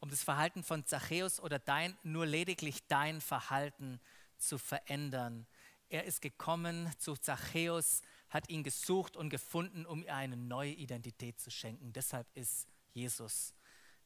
um 0.00 0.10
das 0.10 0.22
Verhalten 0.22 0.62
von 0.62 0.84
Zachäus 0.84 1.40
oder 1.40 1.58
dein, 1.58 1.96
nur 2.02 2.26
lediglich 2.26 2.86
dein 2.86 3.20
Verhalten 3.20 4.00
zu 4.38 4.58
verändern. 4.58 5.46
Er 5.88 6.04
ist 6.04 6.20
gekommen 6.20 6.90
zu 6.98 7.16
Zachäus, 7.16 8.02
hat 8.28 8.48
ihn 8.48 8.64
gesucht 8.64 9.16
und 9.16 9.30
gefunden, 9.30 9.86
um 9.86 10.02
ihm 10.02 10.10
eine 10.10 10.36
neue 10.36 10.72
Identität 10.72 11.40
zu 11.40 11.50
schenken. 11.50 11.92
Deshalb 11.92 12.26
ist 12.34 12.66
Jesus 12.92 13.54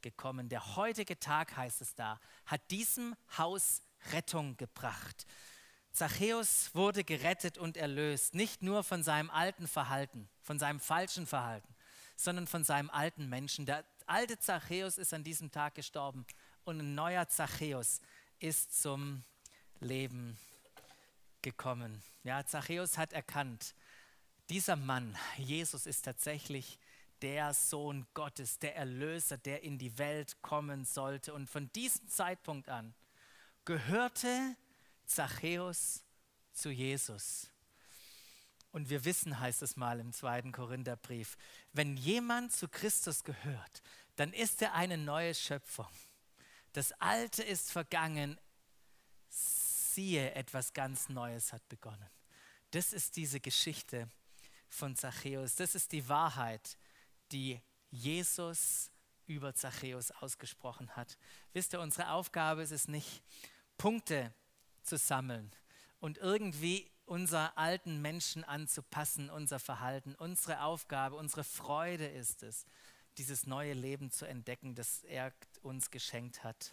gekommen. 0.03 0.49
Der 0.49 0.77
heutige 0.77 1.19
Tag, 1.19 1.57
heißt 1.57 1.81
es 1.81 1.95
da, 1.95 2.21
hat 2.45 2.71
diesem 2.71 3.17
Haus 3.39 3.83
Rettung 4.13 4.57
gebracht. 4.57 5.27
Zachäus 5.93 6.75
wurde 6.75 7.03
gerettet 7.05 7.59
und 7.59 7.77
erlöst, 7.77 8.35
nicht 8.35 8.63
nur 8.63 8.85
von 8.85 9.03
seinem 9.03 9.31
alten 9.31 9.67
Verhalten, 9.67 10.29
von 10.41 10.59
seinem 10.59 10.81
falschen 10.81 11.27
Verhalten, 11.27 11.75
sondern 12.17 12.47
von 12.47 12.65
seinem 12.65 12.91
alten 12.91 13.29
Menschen. 13.29 13.67
Der 13.67 13.85
alte 14.11 14.39
Zachäus 14.39 14.99
ist 14.99 15.15
an 15.15 15.23
diesem 15.23 15.51
Tag 15.51 15.77
gestorben 15.77 16.27
und 16.65 16.81
ein 16.81 16.95
neuer 16.95 17.29
Zachäus 17.29 18.01
ist 18.41 18.83
zum 18.83 19.23
Leben 19.79 20.37
gekommen. 21.43 22.03
Ja, 22.25 22.45
Zachäus 22.45 22.99
hat 22.99 23.13
erkannt, 23.13 23.75
dieser 24.49 24.75
Mann, 24.75 25.17
Jesus, 25.37 25.87
ist 25.87 26.03
tatsächlich 26.03 26.79
der 27.23 27.55
Sohn 27.55 28.07
Gottes, 28.15 28.59
der 28.59 28.77
Erlöser, 28.77 29.39
der 29.39 29.63
in 29.63 29.79
die 29.79 29.97
Welt 29.97 30.43
kommen 30.43 30.85
sollte. 30.85 31.33
Und 31.33 31.49
von 31.49 31.71
diesem 31.73 32.09
Zeitpunkt 32.09 32.69
an 32.69 32.95
gehörte 33.65 34.57
Zachäus 35.07 36.03
zu 36.53 36.71
Jesus. 36.71 37.49
Und 38.73 38.89
wir 38.89 39.05
wissen, 39.05 39.41
heißt 39.41 39.63
es 39.63 39.77
mal 39.77 39.99
im 39.99 40.13
zweiten 40.13 40.53
Korintherbrief, 40.53 41.37
wenn 41.73 41.97
jemand 41.97 42.53
zu 42.53 42.69
Christus 42.69 43.25
gehört, 43.25 43.83
dann 44.17 44.33
ist 44.33 44.63
er 44.63 44.75
eine 44.75 44.97
neue 44.97 45.35
Schöpfung. 45.35 45.89
Das 46.73 46.93
Alte 47.01 47.43
ist 47.43 47.73
vergangen, 47.73 48.39
siehe, 49.29 50.33
etwas 50.35 50.73
ganz 50.73 51.09
Neues 51.09 51.53
hat 51.53 51.69
begonnen. 51.69 52.09
Das 52.71 52.93
ist 52.93 53.17
diese 53.17 53.41
Geschichte 53.41 54.09
von 54.69 54.95
Zachäus. 54.95 55.57
Das 55.57 55.75
ist 55.75 55.91
die 55.91 56.09
Wahrheit, 56.09 56.79
die 57.33 57.61
Jesus 57.91 58.91
über 59.27 59.55
Zachäus 59.55 60.11
ausgesprochen 60.13 60.95
hat. 60.97 61.19
Wisst 61.53 61.73
ihr, 61.73 61.81
unsere 61.81 62.11
Aufgabe 62.11 62.63
ist 62.63 62.71
es 62.71 62.89
nicht, 62.89 63.23
Punkte 63.79 64.33
zu 64.83 64.97
sammeln 64.97 65.51
und 65.99 66.19
irgendwie 66.19 66.91
unser 67.11 67.59
alten 67.59 68.01
Menschen 68.01 68.45
anzupassen, 68.45 69.31
unser 69.31 69.59
Verhalten. 69.59 70.15
Unsere 70.15 70.63
Aufgabe, 70.63 71.17
unsere 71.17 71.43
Freude 71.43 72.07
ist 72.07 72.45
es, 72.45 72.67
dieses 73.19 73.49
neue 73.49 73.73
Leben 73.73 74.13
zu 74.13 74.27
entdecken, 74.27 74.77
das 74.77 75.03
er 75.03 75.33
uns 75.61 75.91
geschenkt 75.91 76.45
hat. 76.45 76.73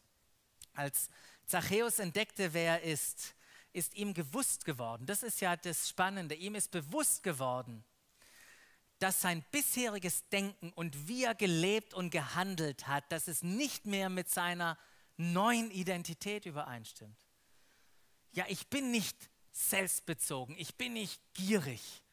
Als 0.76 1.10
Zachäus 1.48 1.98
entdeckte, 1.98 2.54
wer 2.54 2.84
er 2.84 2.84
ist, 2.84 3.34
ist 3.74 3.96
ihm 3.96 4.14
gewusst 4.14 4.64
geworden. 4.64 5.08
Das 5.08 5.24
ist 5.24 5.42
ja 5.42 5.56
das 5.56 5.90
Spannende. 5.90 6.36
Ihm 6.36 6.54
ist 6.54 6.70
bewusst 6.70 7.24
geworden, 7.24 7.84
dass 9.00 9.20
sein 9.20 9.44
bisheriges 9.52 10.30
Denken 10.30 10.72
und 10.74 11.08
wie 11.08 11.24
er 11.24 11.34
gelebt 11.34 11.96
und 11.96 12.12
gehandelt 12.12 12.88
hat, 12.88 13.12
dass 13.12 13.28
es 13.28 13.42
nicht 13.42 13.88
mehr 13.88 14.10
mit 14.10 14.30
seiner 14.30 14.78
neuen 15.16 15.72
Identität 15.72 16.46
übereinstimmt. 16.46 17.18
Ja, 18.34 18.46
ich 18.48 18.68
bin 18.68 18.92
nicht 18.92 19.32
selbstbezogen, 19.58 20.56
ich 20.58 20.76
bin 20.76 20.94
nicht 20.94 21.20
gierig, 21.34 22.04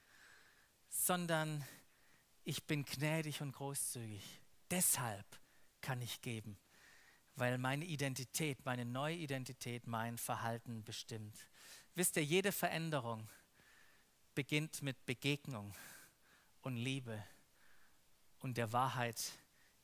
sondern 0.89 1.65
ich 2.43 2.65
bin 2.65 2.85
gnädig 2.85 3.43
und 3.43 3.53
großzügig. 3.53 4.23
Deshalb 4.71 5.27
kann 5.83 6.01
ich 6.01 6.23
geben, 6.23 6.59
weil 7.37 7.59
meine 7.59 7.85
Identität, 7.85 8.65
meine 8.65 8.87
neue 8.87 9.17
Identität 9.17 9.87
mein 9.87 10.17
Verhalten 10.17 10.85
bestimmt. 10.85 11.37
Wisst 11.95 12.17
ihr, 12.17 12.25
jede 12.25 12.51
Veränderung 12.51 13.29
beginnt 14.35 14.83
mit 14.83 15.05
Begegnung 15.05 15.75
und 16.63 16.77
Liebe 16.77 17.23
und 18.39 18.57
der 18.57 18.73
Wahrheit, 18.73 19.21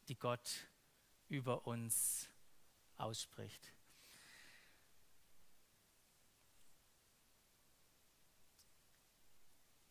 die 0.08 0.18
Gott 0.18 0.66
über 1.28 1.66
uns 1.66 2.28
ausspricht. 2.96 3.72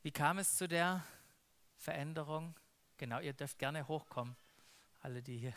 Wie 0.02 0.12
kam 0.12 0.38
es 0.38 0.56
zu 0.56 0.68
der 0.68 1.04
Veränderung? 1.78 2.56
Genau, 2.98 3.20
ihr 3.20 3.34
dürft 3.34 3.60
gerne 3.60 3.88
hochkommen, 3.88 4.36
alle 5.02 5.22
die 5.22 5.38
hier. 5.38 5.54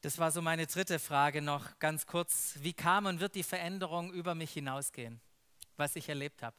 Das 0.00 0.16
war 0.18 0.30
so 0.30 0.40
meine 0.40 0.66
dritte 0.66 0.98
Frage 0.98 1.42
noch 1.42 1.78
ganz 1.78 2.06
kurz. 2.06 2.54
Wie 2.60 2.72
kam 2.72 3.06
und 3.06 3.20
wird 3.20 3.34
die 3.34 3.42
Veränderung 3.42 4.12
über 4.12 4.34
mich 4.34 4.52
hinausgehen, 4.52 5.20
was 5.76 5.96
ich 5.96 6.08
erlebt 6.08 6.42
habe? 6.42 6.56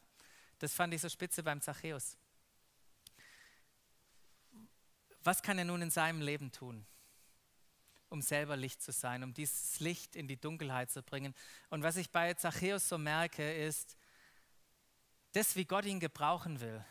Das 0.58 0.74
fand 0.74 0.94
ich 0.94 1.00
so 1.00 1.08
spitze 1.08 1.42
beim 1.42 1.60
Zachäus. 1.60 2.16
Was 5.24 5.42
kann 5.42 5.58
er 5.58 5.64
nun 5.64 5.82
in 5.82 5.90
seinem 5.90 6.20
Leben 6.20 6.52
tun, 6.52 6.84
um 8.10 8.22
selber 8.22 8.56
Licht 8.56 8.82
zu 8.82 8.92
sein, 8.92 9.24
um 9.24 9.32
dieses 9.32 9.80
Licht 9.80 10.16
in 10.16 10.28
die 10.28 10.40
Dunkelheit 10.40 10.90
zu 10.90 11.02
bringen? 11.02 11.34
Und 11.70 11.82
was 11.82 11.96
ich 11.96 12.10
bei 12.10 12.34
Zachäus 12.34 12.88
so 12.88 12.98
merke, 12.98 13.52
ist, 13.54 13.96
das, 15.32 15.56
wie 15.56 15.64
Gott 15.64 15.84
ihn 15.84 16.00
gebrauchen 16.00 16.60
will, 16.60 16.84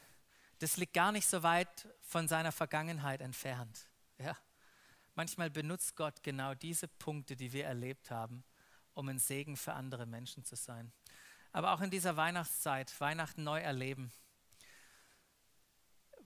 das 0.60 0.78
liegt 0.78 0.94
gar 0.94 1.12
nicht 1.12 1.28
so 1.28 1.44
weit 1.44 1.88
von 2.02 2.28
seiner 2.28 2.52
Vergangenheit 2.52 3.22
entfernt. 3.22 3.88
Ja? 4.18 4.38
Manchmal 5.16 5.50
benutzt 5.50 5.96
Gott 5.96 6.24
genau 6.24 6.54
diese 6.54 6.88
Punkte, 6.88 7.36
die 7.36 7.52
wir 7.52 7.66
erlebt 7.66 8.12
haben, 8.12 8.44
um 8.94 9.10
ein 9.10 9.20
Segen 9.20 9.58
für 9.58 9.74
andere 9.74 10.06
Menschen 10.06 10.44
zu 10.44 10.56
sein 10.56 10.92
aber 11.52 11.74
auch 11.74 11.82
in 11.82 11.90
dieser 11.90 12.18
Weihnachtszeit, 12.18 13.00
Weihnachten 13.00 13.44
neu 13.44 13.60
erleben. 13.60 14.12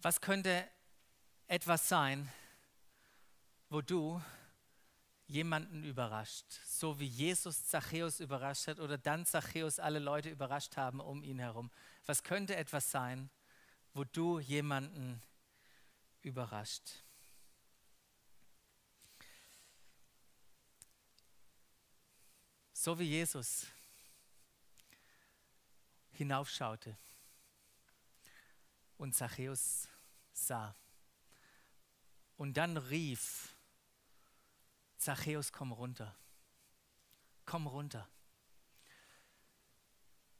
Was 0.01 0.21
könnte 0.21 0.67
etwas 1.47 1.89
sein, 1.89 2.31
wo 3.69 3.81
du 3.81 4.21
jemanden 5.27 5.83
überrascht, 5.83 6.45
so 6.65 6.99
wie 6.99 7.07
Jesus 7.07 7.65
Zachäus 7.67 8.19
überrascht 8.19 8.67
hat 8.67 8.79
oder 8.79 8.97
dann 8.97 9.25
Zachäus 9.25 9.79
alle 9.79 9.99
Leute 9.99 10.29
überrascht 10.29 10.77
haben 10.77 10.99
um 10.99 11.23
ihn 11.23 11.39
herum? 11.39 11.71
Was 12.05 12.23
könnte 12.23 12.55
etwas 12.55 12.91
sein, 12.91 13.29
wo 13.93 14.03
du 14.03 14.39
jemanden 14.39 15.21
überrascht? 16.21 17.03
So 22.73 22.99
wie 22.99 23.05
Jesus 23.05 23.65
hinaufschaute 26.11 26.95
und 28.97 29.15
Zachäus 29.15 29.87
sah. 30.33 30.75
Und 32.37 32.57
dann 32.57 32.77
rief, 32.77 33.54
Zachäus, 35.05 35.51
komm 35.51 35.71
runter, 35.71 36.15
komm 37.45 37.67
runter. 37.67 38.09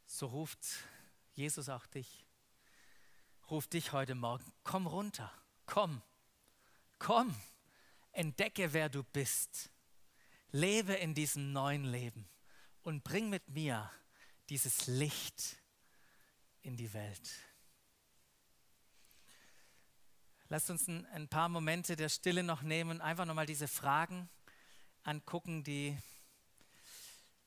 So 0.08 0.26
ruft 0.26 0.66
Jesus 1.36 1.70
auch 1.70 1.86
dich, 1.86 2.26
ruft 3.52 3.74
dich 3.74 3.92
heute 3.92 4.16
Morgen, 4.16 4.52
komm 4.64 4.88
runter, 4.88 5.32
komm, 5.68 6.02
komm, 6.98 7.36
entdecke, 8.12 8.74
wer 8.74 8.90
du 8.90 9.04
bist, 9.04 9.70
lebe 10.50 10.94
in 10.94 11.14
diesem 11.14 11.54
neuen 11.54 11.84
Leben 11.84 12.28
und 12.82 13.04
bring 13.04 13.30
mit 13.30 13.48
mir 13.48 13.92
dieses 14.50 14.88
Licht 14.88 15.58
in 16.64 16.76
die 16.76 16.92
Welt. 16.92 17.36
Lasst 20.50 20.72
uns 20.72 20.88
ein, 20.88 21.28
paar 21.28 21.50
Momente 21.50 21.96
der 21.96 22.10
Stille 22.10 22.42
noch 22.42 22.64
nehmen, 22.64 23.00
einfach 23.00 23.26
nochmal 23.26 23.46
diese 23.46 23.68
Fragen 23.68 24.28
angucken, 25.06 25.64
die, 25.64 25.98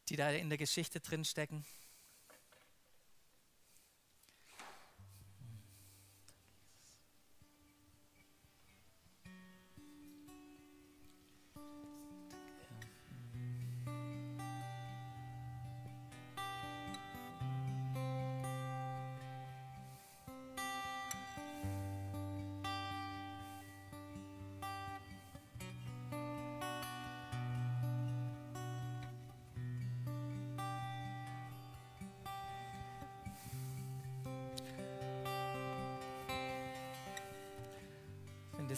die 0.09 0.17
da 0.17 0.31
in 0.31 0.49
der 0.49 0.59
Geschichte 0.59 1.01
drin 1.01 1.25
stecken. 1.25 1.65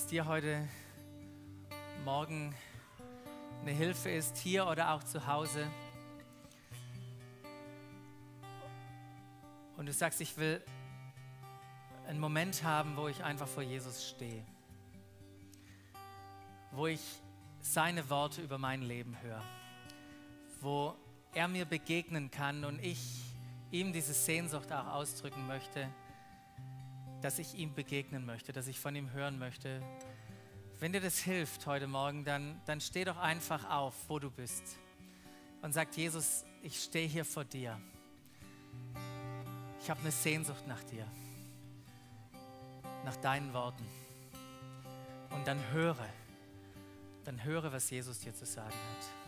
Es 0.01 0.07
dir 0.07 0.25
heute 0.25 0.67
Morgen 2.07 2.55
eine 3.61 3.73
Hilfe 3.73 4.09
ist, 4.09 4.39
hier 4.39 4.67
oder 4.67 4.95
auch 4.95 5.03
zu 5.03 5.27
Hause, 5.27 5.67
und 9.77 9.85
du 9.85 9.93
sagst, 9.93 10.23
ich 10.23 10.39
will 10.39 10.63
einen 12.09 12.19
Moment 12.19 12.65
haben, 12.65 12.97
wo 12.97 13.09
ich 13.09 13.23
einfach 13.23 13.47
vor 13.47 13.63
Jesus 13.63 14.09
stehe, 14.09 14.43
wo 16.71 16.87
ich 16.87 17.03
seine 17.61 18.09
Worte 18.09 18.41
über 18.41 18.57
mein 18.57 18.81
Leben 18.81 19.21
höre, 19.21 19.43
wo 20.63 20.97
er 21.35 21.47
mir 21.47 21.67
begegnen 21.67 22.31
kann 22.31 22.65
und 22.65 22.83
ich 22.83 23.21
ihm 23.71 23.93
diese 23.93 24.15
Sehnsucht 24.15 24.73
auch 24.73 24.87
ausdrücken 24.87 25.47
möchte, 25.47 25.91
dass 27.21 27.39
ich 27.39 27.55
ihm 27.55 27.75
begegnen 27.75 28.25
möchte, 28.25 28.53
dass 28.53 28.67
ich 28.67 28.81
von 28.81 28.95
ihm 28.95 29.13
hören 29.13 29.39
möchte. 29.39 29.83
Wenn 30.79 30.93
dir 30.93 31.01
das 31.01 31.19
hilft 31.19 31.67
heute 31.67 31.87
Morgen, 31.87 32.25
dann, 32.25 32.61
dann 32.65 32.81
steh 32.81 33.05
doch 33.05 33.19
einfach 33.19 33.69
auf, 33.69 33.95
wo 34.09 34.19
du 34.19 34.31
bist 34.31 34.79
und 35.63 35.73
sag, 35.73 35.95
Jesus, 35.97 36.45
ich 36.63 36.83
stehe 36.83 37.07
hier 37.07 37.25
vor 37.25 37.45
dir. 37.45 37.79
Ich 39.83 39.91
habe 39.91 40.01
eine 40.01 40.11
Sehnsucht 40.11 40.67
nach 40.67 40.83
dir, 40.85 41.07
nach 43.05 43.17
deinen 43.17 43.53
Worten. 43.53 43.85
Und 45.31 45.47
dann 45.47 45.59
höre, 45.71 46.09
dann 47.25 47.45
höre, 47.45 47.73
was 47.73 47.91
Jesus 47.91 48.19
dir 48.21 48.35
zu 48.35 48.47
sagen 48.47 48.75
hat. 48.75 49.20